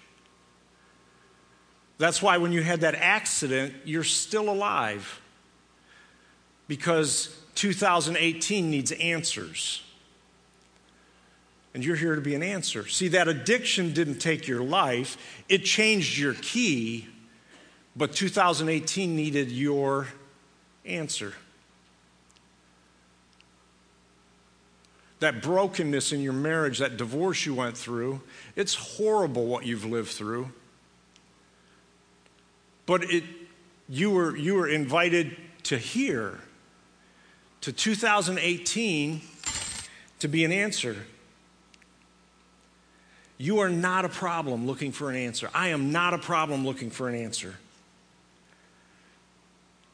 That's 1.97 2.21
why 2.21 2.37
when 2.37 2.51
you 2.51 2.63
had 2.63 2.81
that 2.81 2.95
accident, 2.95 3.73
you're 3.83 4.03
still 4.03 4.49
alive 4.49 5.19
because 6.73 7.29
2018 7.53 8.71
needs 8.71 8.91
answers. 8.93 9.83
And 11.75 11.85
you're 11.85 11.95
here 11.95 12.15
to 12.15 12.21
be 12.21 12.33
an 12.33 12.41
answer. 12.41 12.87
See, 12.87 13.09
that 13.09 13.27
addiction 13.27 13.93
didn't 13.93 14.17
take 14.17 14.47
your 14.47 14.63
life, 14.63 15.15
it 15.47 15.59
changed 15.59 16.17
your 16.17 16.33
key, 16.33 17.07
but 17.95 18.13
2018 18.13 19.15
needed 19.15 19.51
your 19.51 20.07
answer. 20.83 21.35
that 25.19 25.41
brokenness 25.41 26.11
in 26.11 26.19
your 26.19 26.33
marriage, 26.33 26.79
that 26.79 26.97
divorce 26.97 27.45
you 27.45 27.53
went 27.53 27.77
through. 27.77 28.19
It's 28.57 28.73
horrible 28.73 29.45
what 29.45 29.65
you've 29.65 29.85
lived 29.85 30.09
through. 30.09 30.51
But 32.85 33.05
it, 33.05 33.23
you, 33.87 34.11
were, 34.11 34.35
you 34.35 34.55
were 34.55 34.67
invited 34.67 35.37
to 35.63 35.77
hear, 35.77 36.41
to 37.63 37.71
2018, 37.71 39.21
to 40.19 40.27
be 40.27 40.43
an 40.43 40.51
answer. 40.51 40.97
You 43.37 43.59
are 43.59 43.69
not 43.69 44.03
a 44.03 44.09
problem 44.09 44.67
looking 44.67 44.91
for 44.91 45.09
an 45.09 45.15
answer. 45.15 45.49
I 45.53 45.69
am 45.69 45.93
not 45.93 46.13
a 46.13 46.17
problem 46.17 46.65
looking 46.65 46.89
for 46.89 47.07
an 47.07 47.15
answer. 47.15 47.55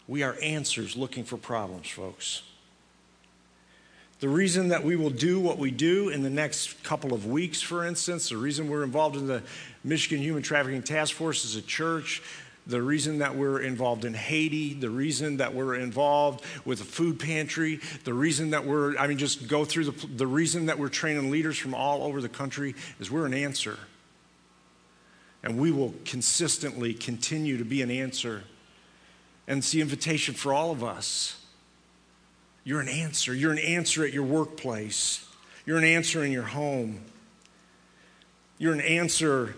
We 0.07 0.23
are 0.23 0.35
answers 0.41 0.97
looking 0.97 1.23
for 1.23 1.37
problems, 1.37 1.87
folks. 1.87 2.41
The 4.19 4.29
reason 4.29 4.69
that 4.69 4.83
we 4.83 4.95
will 4.95 5.11
do 5.11 5.39
what 5.39 5.59
we 5.59 5.69
do 5.69 6.09
in 6.09 6.23
the 6.23 6.29
next 6.31 6.83
couple 6.83 7.13
of 7.13 7.27
weeks, 7.27 7.61
for 7.61 7.85
instance, 7.85 8.29
the 8.29 8.37
reason 8.37 8.67
we're 8.67 8.83
involved 8.83 9.15
in 9.15 9.27
the 9.27 9.43
Michigan 9.83 10.23
Human 10.23 10.41
Trafficking 10.41 10.81
Task 10.81 11.13
Force 11.13 11.45
as 11.45 11.55
a 11.55 11.61
church, 11.61 12.23
the 12.69 12.81
reason 12.81 13.19
that 13.19 13.35
we're 13.35 13.61
involved 13.61 14.05
in 14.05 14.13
Haiti, 14.13 14.73
the 14.73 14.89
reason 14.89 15.37
that 15.37 15.53
we're 15.53 15.75
involved 15.75 16.45
with 16.65 16.81
a 16.81 16.85
food 16.85 17.19
pantry, 17.19 17.79
the 18.03 18.13
reason 18.13 18.51
that 18.51 18.65
we're, 18.65 18.97
I 18.97 19.07
mean, 19.07 19.17
just 19.17 19.47
go 19.47 19.65
through 19.65 19.85
the, 19.85 20.07
the 20.07 20.27
reason 20.27 20.67
that 20.67 20.79
we're 20.79 20.89
training 20.89 21.31
leaders 21.31 21.57
from 21.57 21.73
all 21.73 22.03
over 22.03 22.21
the 22.21 22.29
country 22.29 22.75
is 22.99 23.09
we're 23.09 23.25
an 23.25 23.33
answer. 23.33 23.77
And 25.43 25.59
we 25.59 25.71
will 25.71 25.93
consistently 26.05 26.93
continue 26.93 27.57
to 27.57 27.65
be 27.65 27.81
an 27.81 27.89
answer. 27.89 28.43
And 29.47 29.59
it's 29.59 29.71
the 29.71 29.81
invitation 29.81 30.35
for 30.35 30.53
all 30.53 30.71
of 30.71 30.83
us 30.83 31.39
you're 32.63 32.81
an 32.81 32.89
answer. 32.89 33.33
You're 33.33 33.51
an 33.51 33.57
answer 33.57 34.05
at 34.05 34.13
your 34.13 34.23
workplace. 34.23 35.25
You're 35.65 35.79
an 35.79 35.83
answer 35.83 36.23
in 36.23 36.31
your 36.31 36.43
home. 36.43 37.01
You're 38.59 38.73
an 38.73 38.81
answer 38.81 39.55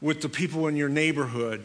with 0.00 0.22
the 0.22 0.30
people 0.30 0.66
in 0.68 0.76
your 0.76 0.88
neighborhood. 0.88 1.62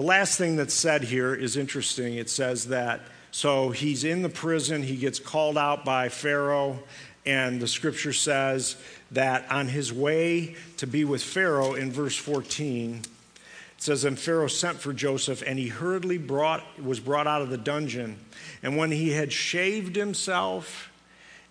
The 0.00 0.06
last 0.06 0.38
thing 0.38 0.56
that's 0.56 0.72
said 0.72 1.02
here 1.04 1.34
is 1.34 1.58
interesting. 1.58 2.14
It 2.14 2.30
says 2.30 2.68
that, 2.68 3.02
so 3.32 3.68
he's 3.68 4.02
in 4.02 4.22
the 4.22 4.30
prison, 4.30 4.82
he 4.82 4.96
gets 4.96 5.18
called 5.18 5.58
out 5.58 5.84
by 5.84 6.08
Pharaoh, 6.08 6.78
and 7.26 7.60
the 7.60 7.68
scripture 7.68 8.14
says 8.14 8.76
that 9.10 9.52
on 9.52 9.68
his 9.68 9.92
way 9.92 10.56
to 10.78 10.86
be 10.86 11.04
with 11.04 11.22
Pharaoh 11.22 11.74
in 11.74 11.92
verse 11.92 12.16
14, 12.16 12.94
it 12.94 13.42
says, 13.76 14.04
And 14.04 14.18
Pharaoh 14.18 14.46
sent 14.46 14.78
for 14.78 14.94
Joseph, 14.94 15.42
and 15.46 15.58
he 15.58 15.68
hurriedly 15.68 16.16
brought, 16.16 16.64
was 16.82 16.98
brought 16.98 17.26
out 17.26 17.42
of 17.42 17.50
the 17.50 17.58
dungeon. 17.58 18.16
And 18.62 18.78
when 18.78 18.90
he 18.90 19.10
had 19.10 19.30
shaved 19.30 19.96
himself 19.96 20.90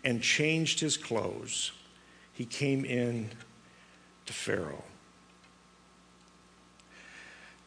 and 0.03 0.23
changed 0.23 0.79
his 0.79 0.97
clothes, 0.97 1.71
he 2.33 2.45
came 2.45 2.83
in 2.83 3.29
to 4.25 4.33
Pharaoh. 4.33 4.85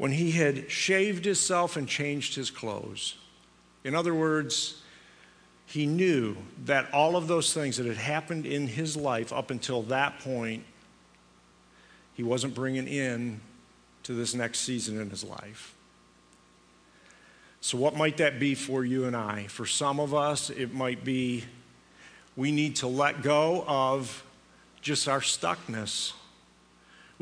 When 0.02 0.10
he 0.10 0.32
had 0.32 0.68
shaved 0.68 1.24
himself 1.26 1.76
and 1.76 1.88
changed 1.88 2.34
his 2.34 2.50
clothes, 2.50 3.14
in 3.84 3.94
other 3.94 4.12
words, 4.12 4.82
he 5.64 5.86
knew 5.86 6.36
that 6.64 6.92
all 6.92 7.14
of 7.14 7.28
those 7.28 7.54
things 7.54 7.76
that 7.76 7.86
had 7.86 7.98
happened 7.98 8.44
in 8.44 8.66
his 8.66 8.96
life 8.96 9.32
up 9.32 9.52
until 9.52 9.82
that 9.84 10.18
point, 10.18 10.64
he 12.14 12.24
wasn't 12.24 12.52
bringing 12.52 12.88
in 12.88 13.40
to 14.02 14.12
this 14.12 14.34
next 14.34 14.62
season 14.62 15.00
in 15.00 15.08
his 15.08 15.22
life. 15.22 15.72
So, 17.60 17.78
what 17.78 17.94
might 17.94 18.16
that 18.16 18.40
be 18.40 18.56
for 18.56 18.84
you 18.84 19.04
and 19.04 19.14
I? 19.14 19.46
For 19.46 19.66
some 19.66 20.00
of 20.00 20.12
us, 20.12 20.50
it 20.50 20.74
might 20.74 21.04
be 21.04 21.44
we 22.34 22.50
need 22.50 22.74
to 22.74 22.88
let 22.88 23.22
go 23.22 23.64
of 23.68 24.24
just 24.80 25.06
our 25.06 25.20
stuckness. 25.20 26.12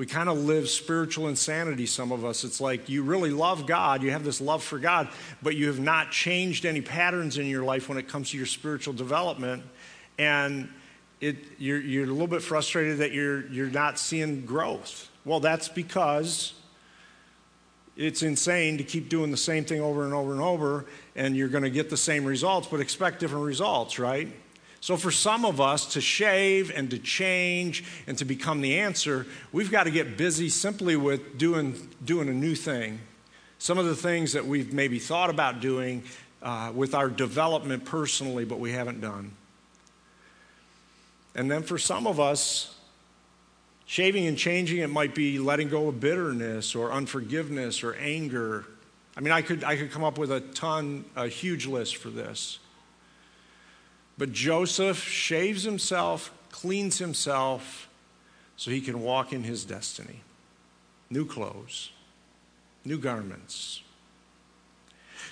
We 0.01 0.07
kind 0.07 0.31
of 0.31 0.39
live 0.39 0.71
spiritual 0.71 1.29
insanity, 1.29 1.85
some 1.85 2.11
of 2.11 2.25
us. 2.25 2.43
It's 2.43 2.59
like 2.59 2.89
you 2.89 3.03
really 3.03 3.29
love 3.29 3.67
God, 3.67 4.03
you 4.03 4.13
have 4.13 4.25
this 4.25 4.41
love 4.41 4.63
for 4.63 4.79
God, 4.79 5.11
but 5.43 5.57
you 5.57 5.67
have 5.67 5.79
not 5.79 6.11
changed 6.11 6.65
any 6.65 6.81
patterns 6.81 7.37
in 7.37 7.45
your 7.45 7.65
life 7.65 7.87
when 7.87 7.99
it 7.99 8.09
comes 8.09 8.31
to 8.31 8.39
your 8.39 8.47
spiritual 8.47 8.95
development. 8.95 9.63
And 10.17 10.71
it, 11.21 11.37
you're, 11.59 11.83
you're 11.83 12.05
a 12.05 12.07
little 12.07 12.29
bit 12.29 12.41
frustrated 12.41 12.97
that 13.01 13.13
you're, 13.13 13.47
you're 13.49 13.69
not 13.69 13.99
seeing 13.99 14.47
growth. 14.47 15.11
Well, 15.27 15.41
that's 15.41 15.69
because 15.69 16.55
it's 17.95 18.23
insane 18.23 18.79
to 18.79 18.85
keep 18.85 19.11
doing 19.11 19.31
the 19.31 19.37
same 19.37 19.67
thing 19.67 19.83
over 19.83 20.07
and 20.07 20.15
over 20.15 20.33
and 20.33 20.41
over, 20.41 20.87
and 21.15 21.37
you're 21.37 21.49
going 21.49 21.65
to 21.65 21.69
get 21.69 21.91
the 21.91 21.99
same 21.99 22.25
results, 22.25 22.67
but 22.69 22.81
expect 22.81 23.21
different 23.21 23.45
results, 23.45 23.99
right? 23.99 24.29
So, 24.81 24.97
for 24.97 25.11
some 25.11 25.45
of 25.45 25.61
us 25.61 25.93
to 25.93 26.01
shave 26.01 26.73
and 26.75 26.91
to 26.91 26.99
change 26.99 27.85
and 28.07 28.17
to 28.19 28.25
become 28.25 28.63
the 28.63 28.79
answer, 28.79 29.27
we've 29.53 29.71
got 29.71 29.85
to 29.85 29.91
get 29.91 30.17
busy 30.17 30.49
simply 30.49 30.97
with 30.97 31.37
doing, 31.37 31.89
doing 32.05 32.29
a 32.29 32.33
new 32.33 32.55
thing. 32.55 32.99
Some 33.59 33.77
of 33.77 33.85
the 33.85 33.95
things 33.95 34.33
that 34.33 34.47
we've 34.47 34.73
maybe 34.73 34.99
thought 34.99 35.29
about 35.29 35.61
doing 35.61 36.03
uh, 36.43 36.73
with 36.75 36.95
our 36.95 37.11
development 37.11 37.85
personally, 37.85 38.47
but 38.47 38.59
we 38.59 38.73
haven't 38.73 39.03
done. 39.03 39.33
And 41.35 41.51
then 41.51 41.63
for 41.63 41.77
some 41.77 42.07
of 42.07 42.19
us, 42.19 42.75
Shaving 43.91 44.29
and 44.29 44.39
changing 44.39 44.79
it 44.79 44.87
might 44.87 45.17
be 45.17 45.41
letting 45.41 45.69
go 45.69 45.89
of 45.89 45.99
bitterness 45.99 46.77
or 46.77 46.93
unforgiveness 46.93 47.83
or 47.83 47.95
anger. 47.95 48.65
I 49.17 49.21
mean, 49.21 49.33
I 49.33 49.43
could, 49.43 49.65
I 49.65 49.75
could 49.75 49.91
come 49.91 50.05
up 50.05 50.17
with 50.17 50.31
a 50.31 50.39
ton, 50.39 51.05
a 51.17 51.27
huge 51.27 51.67
list 51.67 51.97
for 51.97 52.09
this. 52.09 52.61
But 54.21 54.33
Joseph 54.33 55.03
shaves 55.03 55.63
himself, 55.63 56.31
cleans 56.51 56.99
himself, 56.99 57.89
so 58.55 58.71
he 58.71 58.83
can 58.83 59.01
walk 59.01 59.33
in 59.33 59.45
his 59.45 59.65
destiny. 59.65 60.21
New 61.09 61.25
clothes, 61.25 61.91
new 62.85 62.99
garments. 62.99 63.81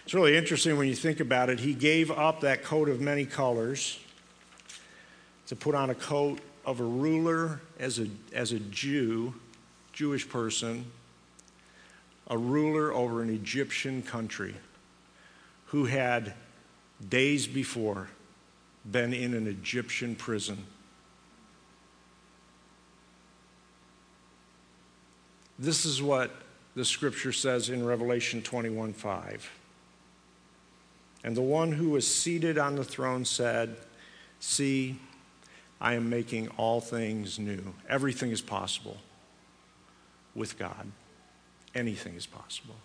It's 0.05 0.15
really 0.15 0.39
interesting 0.39 0.79
when 0.79 0.89
you 0.89 0.95
think 0.95 1.21
about 1.21 1.51
it. 1.51 1.61
He 1.61 1.75
gave 1.75 2.11
up 2.11 2.41
that 2.41 2.65
coat 2.65 2.89
of 2.89 2.99
many 2.99 3.27
colors 3.27 3.99
to 5.49 5.55
put 5.55 5.75
on 5.75 5.91
a 5.91 5.95
coat 5.95 6.39
of 6.65 6.81
a 6.81 6.85
ruler 6.85 7.61
as 7.79 7.99
a, 7.99 8.07
as 8.33 8.53
a 8.53 8.59
Jew, 8.59 9.35
Jewish 9.93 10.27
person, 10.27 10.87
a 12.27 12.39
ruler 12.39 12.91
over 12.95 13.21
an 13.21 13.29
Egyptian 13.29 14.01
country 14.01 14.55
who 15.67 15.85
had 15.85 16.33
days 17.11 17.47
before 17.47 18.09
been 18.91 19.13
in 19.13 19.35
an 19.35 19.47
Egyptian 19.47 20.15
prison. 20.15 20.65
This 25.59 25.85
is 25.85 26.01
what 26.01 26.31
the 26.77 26.85
scripture 26.85 27.33
says 27.33 27.69
in 27.69 27.85
Revelation 27.85 28.43
21 28.43 28.93
5. 28.93 29.51
And 31.25 31.37
the 31.37 31.43
one 31.43 31.73
who 31.73 31.91
was 31.91 32.07
seated 32.07 32.59
on 32.59 32.77
the 32.77 32.85
throne 32.85 33.25
said, 33.25 33.77
See, 34.39 34.99
I 35.81 35.95
am 35.95 36.09
making 36.09 36.49
all 36.57 36.81
things 36.81 37.39
new. 37.39 37.75
Everything 37.89 38.31
is 38.31 38.41
possible 38.41 38.99
with 40.35 40.59
God. 40.59 40.93
Anything 41.75 42.15
is 42.15 42.27
possible. 42.27 42.77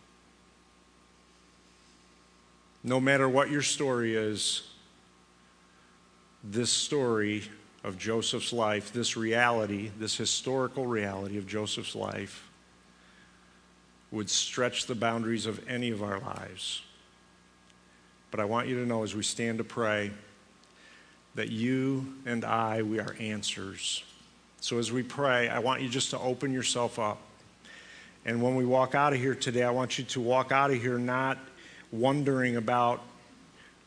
No 2.83 2.99
matter 2.99 3.29
what 3.29 3.49
your 3.49 3.61
story 3.61 4.15
is, 4.15 4.63
this 6.43 6.71
story 6.71 7.43
of 7.83 7.97
Joseph's 7.97 8.53
life, 8.53 8.91
this 8.93 9.15
reality, 9.15 9.91
this 9.97 10.15
historical 10.17 10.85
reality 10.85 11.37
of 11.37 11.47
Joseph's 11.47 11.95
life, 11.95 12.49
would 14.11 14.29
stretch 14.29 14.85
the 14.85 14.95
boundaries 14.95 15.45
of 15.45 15.67
any 15.67 15.89
of 15.89 16.03
our 16.03 16.19
lives. 16.19 16.83
But 18.29 18.39
I 18.39 18.45
want 18.45 18.67
you 18.67 18.79
to 18.79 18.85
know 18.85 19.03
as 19.03 19.15
we 19.15 19.23
stand 19.23 19.57
to 19.57 19.63
pray, 19.63 20.11
that 21.35 21.49
you 21.49 22.13
and 22.25 22.45
I, 22.45 22.83
we 22.83 22.99
are 22.99 23.15
answers. 23.19 24.03
So 24.61 24.77
as 24.77 24.91
we 24.91 25.03
pray, 25.03 25.49
I 25.49 25.59
want 25.59 25.81
you 25.81 25.89
just 25.89 26.11
to 26.11 26.19
open 26.19 26.53
yourself 26.53 26.99
up. 26.99 27.19
And 28.25 28.41
when 28.41 28.55
we 28.55 28.65
walk 28.65 28.95
out 28.95 29.13
of 29.13 29.19
here 29.19 29.35
today, 29.35 29.63
I 29.63 29.71
want 29.71 29.97
you 29.97 30.05
to 30.05 30.21
walk 30.21 30.51
out 30.51 30.71
of 30.71 30.81
here 30.81 30.97
not 30.97 31.37
wondering 31.91 32.55
about 32.55 33.01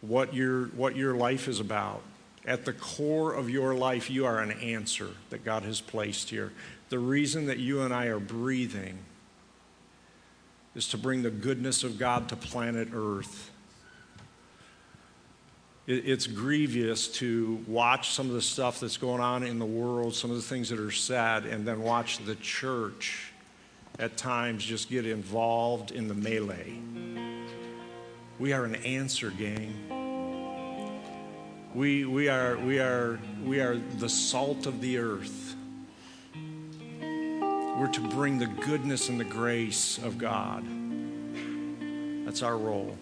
what 0.01 0.35
your, 0.35 0.67
what 0.67 0.97
your 0.97 1.15
life 1.15 1.49
is 1.49 1.61
about. 1.61 2.03
At 2.47 2.65
the 2.65 2.73
core 2.73 3.33
of 3.33 3.51
your 3.51 3.75
life, 3.75 4.09
you 4.09 4.25
are 4.25 4.39
an 4.39 4.53
answer 4.53 5.09
that 5.31 5.45
God 5.45 5.65
has 5.65 5.81
placed 5.81 6.31
here. 6.31 6.53
The 6.91 6.99
reason 6.99 7.47
that 7.47 7.59
you 7.59 7.83
and 7.83 7.93
I 7.93 8.07
are 8.07 8.21
breathing 8.21 8.99
is 10.75 10.89
to 10.89 10.99
bring 10.99 11.23
the 11.23 11.31
goodness 11.31 11.83
of 11.83 11.99
God 11.99 12.29
to 12.29 12.37
planet 12.37 12.89
Earth 12.93 13.51
it's 15.87 16.27
grievous 16.27 17.07
to 17.07 17.65
watch 17.69 18.11
some 18.11 18.27
of 18.27 18.33
the 18.33 18.43
stuff 18.43 18.81
that's 18.81 18.97
going 18.97 19.21
on 19.21 19.45
in 19.45 19.61
the 19.61 19.67
world, 19.67 20.17
some 20.17 20.31
of 20.31 20.37
the 20.37 20.43
things 20.43 20.69
that 20.71 20.81
are 20.81 20.91
sad, 20.91 21.47
and 21.47 21.65
then 21.67 21.81
watch 21.81 22.19
the 22.19 22.35
church 22.37 23.33
at 24.01 24.17
times 24.17 24.65
just 24.65 24.91
get 24.91 25.07
involved 25.07 25.93
in 25.93 26.09
the 26.09 26.15
melee. 26.15 26.81
We 28.41 28.53
are 28.53 28.65
an 28.65 28.75
answer, 28.77 29.31
gang. 29.31 30.06
We, 31.77 32.07
we, 32.07 32.31
are, 32.31 32.57
we, 32.57 32.79
are, 32.79 33.19
we 33.45 33.61
are 33.61 33.77
the 33.77 34.09
salt 34.09 34.65
of 34.65 34.81
the 34.81 34.97
earth. 34.97 35.55
We're 36.35 37.93
to 37.93 38.01
bring 38.01 38.39
the 38.39 38.47
goodness 38.47 39.11
and 39.11 39.21
the 39.21 39.25
grace 39.25 39.99
of 39.99 40.17
God. 40.17 40.65
That's 42.25 42.43
our 42.43 42.57
role. 42.57 42.97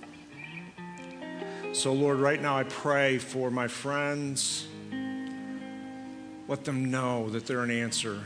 So, 1.72 1.92
Lord, 1.92 2.18
right 2.18 2.42
now 2.42 2.58
I 2.58 2.64
pray 2.64 3.18
for 3.18 3.48
my 3.48 3.68
friends. 3.68 4.66
Let 6.48 6.64
them 6.64 6.90
know 6.90 7.30
that 7.30 7.46
they're 7.46 7.62
an 7.62 7.70
answer. 7.70 8.18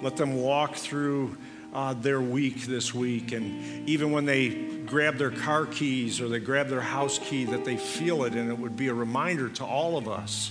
Let 0.00 0.16
them 0.16 0.40
walk 0.40 0.76
through 0.76 1.36
uh, 1.74 1.92
their 1.92 2.22
week 2.22 2.62
this 2.62 2.94
week. 2.94 3.32
And 3.32 3.86
even 3.86 4.12
when 4.12 4.24
they 4.24 4.48
grab 4.88 5.16
their 5.16 5.30
car 5.30 5.66
keys 5.66 6.20
or 6.20 6.28
they 6.28 6.40
grab 6.40 6.68
their 6.68 6.80
house 6.80 7.18
key, 7.18 7.44
that 7.44 7.64
they 7.64 7.76
feel 7.76 8.24
it. 8.24 8.34
And 8.34 8.50
it 8.50 8.58
would 8.58 8.76
be 8.76 8.88
a 8.88 8.94
reminder 8.94 9.48
to 9.50 9.64
all 9.64 9.96
of 9.96 10.08
us 10.08 10.50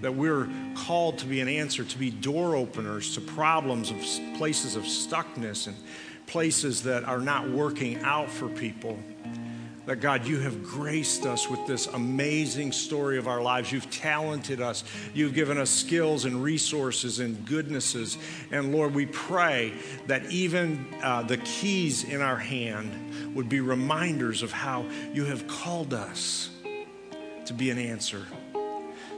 that 0.00 0.14
we're 0.14 0.48
called 0.74 1.18
to 1.18 1.26
be 1.26 1.40
an 1.40 1.48
answer, 1.48 1.84
to 1.84 1.98
be 1.98 2.10
door 2.10 2.54
openers 2.54 3.14
to 3.14 3.20
problems 3.20 3.90
of 3.90 3.96
places 4.36 4.76
of 4.76 4.82
stuckness 4.84 5.66
and 5.66 5.76
places 6.26 6.82
that 6.82 7.04
are 7.04 7.20
not 7.20 7.48
working 7.48 7.98
out 8.02 8.28
for 8.28 8.48
people 8.48 8.98
that 9.86 10.00
God, 10.00 10.26
you 10.26 10.40
have 10.40 10.64
graced 10.64 11.26
us 11.26 11.48
with 11.48 11.64
this 11.66 11.86
amazing 11.86 12.72
story 12.72 13.18
of 13.18 13.28
our 13.28 13.40
lives. 13.40 13.70
You've 13.70 13.90
talented 13.90 14.60
us. 14.60 14.82
You've 15.14 15.32
given 15.32 15.58
us 15.58 15.70
skills 15.70 16.24
and 16.24 16.42
resources 16.42 17.20
and 17.20 17.46
goodnesses. 17.46 18.18
And 18.50 18.74
Lord, 18.74 18.94
we 18.94 19.06
pray 19.06 19.74
that 20.08 20.26
even 20.26 20.86
uh, 21.02 21.22
the 21.22 21.38
keys 21.38 22.02
in 22.02 22.20
our 22.20 22.36
hand 22.36 23.34
would 23.34 23.48
be 23.48 23.60
reminders 23.60 24.42
of 24.42 24.50
how 24.50 24.84
you 25.12 25.24
have 25.24 25.46
called 25.46 25.94
us 25.94 26.50
to 27.44 27.54
be 27.54 27.70
an 27.70 27.78
answer. 27.78 28.26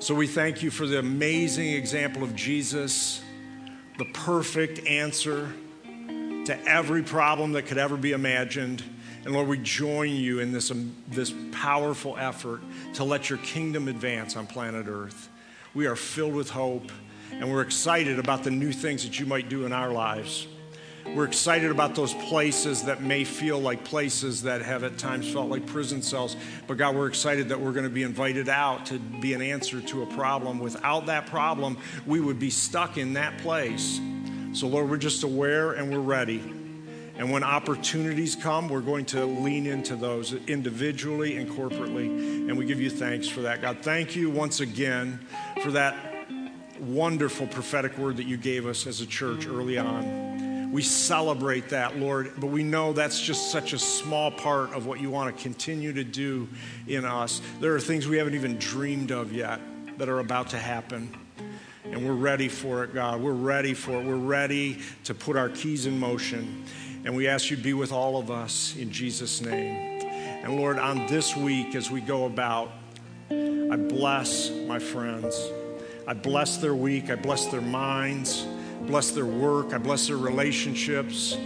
So 0.00 0.14
we 0.14 0.26
thank 0.26 0.62
you 0.62 0.70
for 0.70 0.86
the 0.86 0.98
amazing 0.98 1.70
example 1.72 2.22
of 2.22 2.36
Jesus, 2.36 3.22
the 3.96 4.04
perfect 4.12 4.86
answer 4.86 5.50
to 6.44 6.58
every 6.66 7.02
problem 7.02 7.52
that 7.52 7.66
could 7.66 7.78
ever 7.78 7.96
be 7.96 8.12
imagined. 8.12 8.82
And 9.28 9.34
Lord, 9.34 9.48
we 9.48 9.58
join 9.58 10.08
you 10.08 10.40
in 10.40 10.52
this, 10.52 10.70
um, 10.70 10.96
this 11.08 11.34
powerful 11.52 12.16
effort 12.16 12.62
to 12.94 13.04
let 13.04 13.28
your 13.28 13.38
kingdom 13.40 13.86
advance 13.86 14.36
on 14.36 14.46
planet 14.46 14.86
Earth. 14.88 15.28
We 15.74 15.86
are 15.86 15.96
filled 15.96 16.32
with 16.32 16.48
hope, 16.48 16.90
and 17.32 17.52
we're 17.52 17.60
excited 17.60 18.18
about 18.18 18.42
the 18.42 18.50
new 18.50 18.72
things 18.72 19.04
that 19.04 19.20
you 19.20 19.26
might 19.26 19.50
do 19.50 19.66
in 19.66 19.72
our 19.74 19.92
lives. 19.92 20.46
We're 21.14 21.26
excited 21.26 21.70
about 21.70 21.94
those 21.94 22.14
places 22.14 22.84
that 22.84 23.02
may 23.02 23.22
feel 23.22 23.58
like 23.58 23.84
places 23.84 24.44
that 24.44 24.62
have 24.62 24.82
at 24.82 24.96
times 24.96 25.30
felt 25.30 25.50
like 25.50 25.66
prison 25.66 26.00
cells. 26.00 26.34
But 26.66 26.78
God, 26.78 26.96
we're 26.96 27.08
excited 27.08 27.50
that 27.50 27.60
we're 27.60 27.72
going 27.72 27.84
to 27.84 27.90
be 27.90 28.04
invited 28.04 28.48
out 28.48 28.86
to 28.86 28.98
be 28.98 29.34
an 29.34 29.42
answer 29.42 29.82
to 29.82 30.04
a 30.04 30.06
problem. 30.06 30.58
Without 30.58 31.04
that 31.04 31.26
problem, 31.26 31.76
we 32.06 32.18
would 32.18 32.38
be 32.38 32.48
stuck 32.48 32.96
in 32.96 33.12
that 33.12 33.36
place. 33.36 34.00
So, 34.54 34.68
Lord, 34.68 34.88
we're 34.88 34.96
just 34.96 35.22
aware 35.22 35.72
and 35.72 35.92
we're 35.92 36.00
ready. 36.00 36.57
And 37.18 37.32
when 37.32 37.42
opportunities 37.42 38.36
come, 38.36 38.68
we're 38.68 38.80
going 38.80 39.04
to 39.06 39.26
lean 39.26 39.66
into 39.66 39.96
those 39.96 40.34
individually 40.46 41.36
and 41.36 41.50
corporately. 41.50 42.06
And 42.48 42.56
we 42.56 42.64
give 42.64 42.80
you 42.80 42.90
thanks 42.90 43.26
for 43.26 43.40
that. 43.40 43.60
God, 43.60 43.78
thank 43.82 44.14
you 44.14 44.30
once 44.30 44.60
again 44.60 45.18
for 45.62 45.72
that 45.72 45.96
wonderful 46.80 47.48
prophetic 47.48 47.98
word 47.98 48.18
that 48.18 48.26
you 48.26 48.36
gave 48.36 48.66
us 48.66 48.86
as 48.86 49.00
a 49.00 49.06
church 49.06 49.48
early 49.48 49.78
on. 49.78 50.70
We 50.70 50.82
celebrate 50.82 51.70
that, 51.70 51.96
Lord, 51.96 52.34
but 52.38 52.48
we 52.48 52.62
know 52.62 52.92
that's 52.92 53.20
just 53.20 53.50
such 53.50 53.72
a 53.72 53.78
small 53.78 54.30
part 54.30 54.72
of 54.72 54.86
what 54.86 55.00
you 55.00 55.10
want 55.10 55.34
to 55.34 55.42
continue 55.42 55.92
to 55.94 56.04
do 56.04 56.46
in 56.86 57.04
us. 57.04 57.42
There 57.58 57.74
are 57.74 57.80
things 57.80 58.06
we 58.06 58.18
haven't 58.18 58.34
even 58.34 58.58
dreamed 58.58 59.10
of 59.10 59.32
yet 59.32 59.60
that 59.96 60.08
are 60.08 60.20
about 60.20 60.50
to 60.50 60.58
happen. 60.58 61.12
And 61.84 62.06
we're 62.06 62.12
ready 62.12 62.48
for 62.48 62.84
it, 62.84 62.92
God. 62.92 63.22
We're 63.22 63.32
ready 63.32 63.72
for 63.72 63.92
it. 63.92 64.04
We're 64.04 64.16
ready 64.16 64.78
to 65.04 65.14
put 65.14 65.36
our 65.36 65.48
keys 65.48 65.86
in 65.86 65.98
motion. 65.98 66.64
And 67.04 67.16
we 67.16 67.28
ask 67.28 67.50
you 67.50 67.56
to 67.56 67.62
be 67.62 67.74
with 67.74 67.92
all 67.92 68.18
of 68.18 68.30
us 68.30 68.74
in 68.76 68.90
Jesus' 68.90 69.40
name. 69.40 70.02
And 70.42 70.56
Lord, 70.56 70.78
on 70.78 71.06
this 71.06 71.36
week 71.36 71.74
as 71.74 71.90
we 71.90 72.00
go 72.00 72.26
about, 72.26 72.70
I 73.30 73.76
bless 73.76 74.50
my 74.50 74.78
friends. 74.78 75.38
I 76.06 76.14
bless 76.14 76.56
their 76.56 76.74
week. 76.74 77.10
I 77.10 77.16
bless 77.16 77.46
their 77.46 77.60
minds. 77.60 78.46
Bless 78.82 79.10
their 79.10 79.26
work. 79.26 79.72
I 79.74 79.78
bless 79.78 80.06
their 80.06 80.16
relationships. 80.16 81.36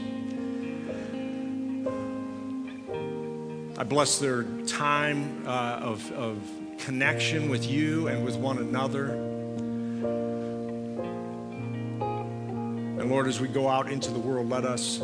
I 3.76 3.84
bless 3.84 4.18
their 4.18 4.44
time 4.66 5.44
uh, 5.46 5.80
of, 5.82 6.12
of 6.12 6.38
connection 6.78 7.48
with 7.48 7.68
you 7.68 8.06
and 8.08 8.24
with 8.24 8.36
one 8.36 8.58
another. 8.58 9.10
And 13.00 13.10
Lord, 13.10 13.26
as 13.26 13.40
we 13.40 13.48
go 13.48 13.68
out 13.68 13.90
into 13.90 14.12
the 14.12 14.20
world, 14.20 14.48
let 14.48 14.64
us 14.64 15.00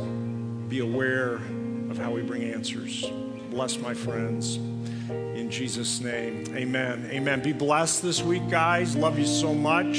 be 0.69 0.81
aware 0.81 1.35
of 1.91 1.97
how 1.97 2.11
we 2.11 2.21
bring 2.21 2.43
answers. 2.43 3.07
Bless 3.51 3.79
my 3.79 3.95
friends. 3.95 4.57
In 5.09 5.51
Jesus' 5.51 6.01
name, 6.01 6.45
amen. 6.55 7.09
Amen. 7.11 7.43
Be 7.43 7.55
blessed 7.55 8.03
this 8.03 8.21
week, 8.21 8.49
guys. 8.51 8.95
Love 8.95 9.19
you 9.19 9.25
so 9.25 9.55
much. 9.55 9.97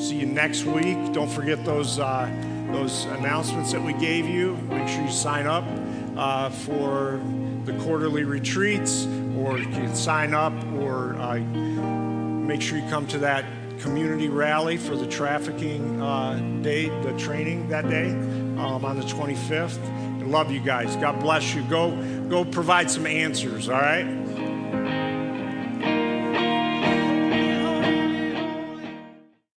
See 0.00 0.16
you 0.20 0.26
next 0.26 0.64
week. 0.64 1.12
Don't 1.12 1.30
forget 1.30 1.64
those, 1.64 1.98
uh, 1.98 2.30
those 2.70 3.06
announcements 3.06 3.72
that 3.72 3.82
we 3.82 3.92
gave 3.94 4.26
you. 4.26 4.56
Make 4.68 4.86
sure 4.86 5.02
you 5.02 5.10
sign 5.10 5.46
up 5.46 5.64
uh, 6.16 6.50
for 6.50 7.20
the 7.64 7.72
quarterly 7.80 8.22
retreats, 8.22 9.06
or 9.36 9.58
you 9.58 9.66
can 9.66 9.96
sign 9.96 10.32
up, 10.32 10.52
or 10.74 11.16
uh, 11.16 11.38
make 11.38 12.62
sure 12.62 12.78
you 12.78 12.88
come 12.88 13.08
to 13.08 13.18
that 13.18 13.44
community 13.80 14.28
rally 14.28 14.76
for 14.76 14.94
the 14.94 15.06
trafficking 15.06 16.00
uh, 16.00 16.36
day, 16.62 16.88
the 17.02 17.12
training 17.18 17.68
that 17.68 17.88
day 17.90 18.10
um, 18.10 18.84
on 18.84 18.96
the 18.96 19.04
25th. 19.04 20.03
Love 20.26 20.50
you 20.50 20.60
guys. 20.60 20.96
God 20.96 21.20
bless 21.20 21.54
you. 21.54 21.62
Go, 21.62 21.90
go 22.28 22.44
provide 22.44 22.90
some 22.90 23.06
answers, 23.06 23.68
all 23.68 23.80
right? 23.80 24.23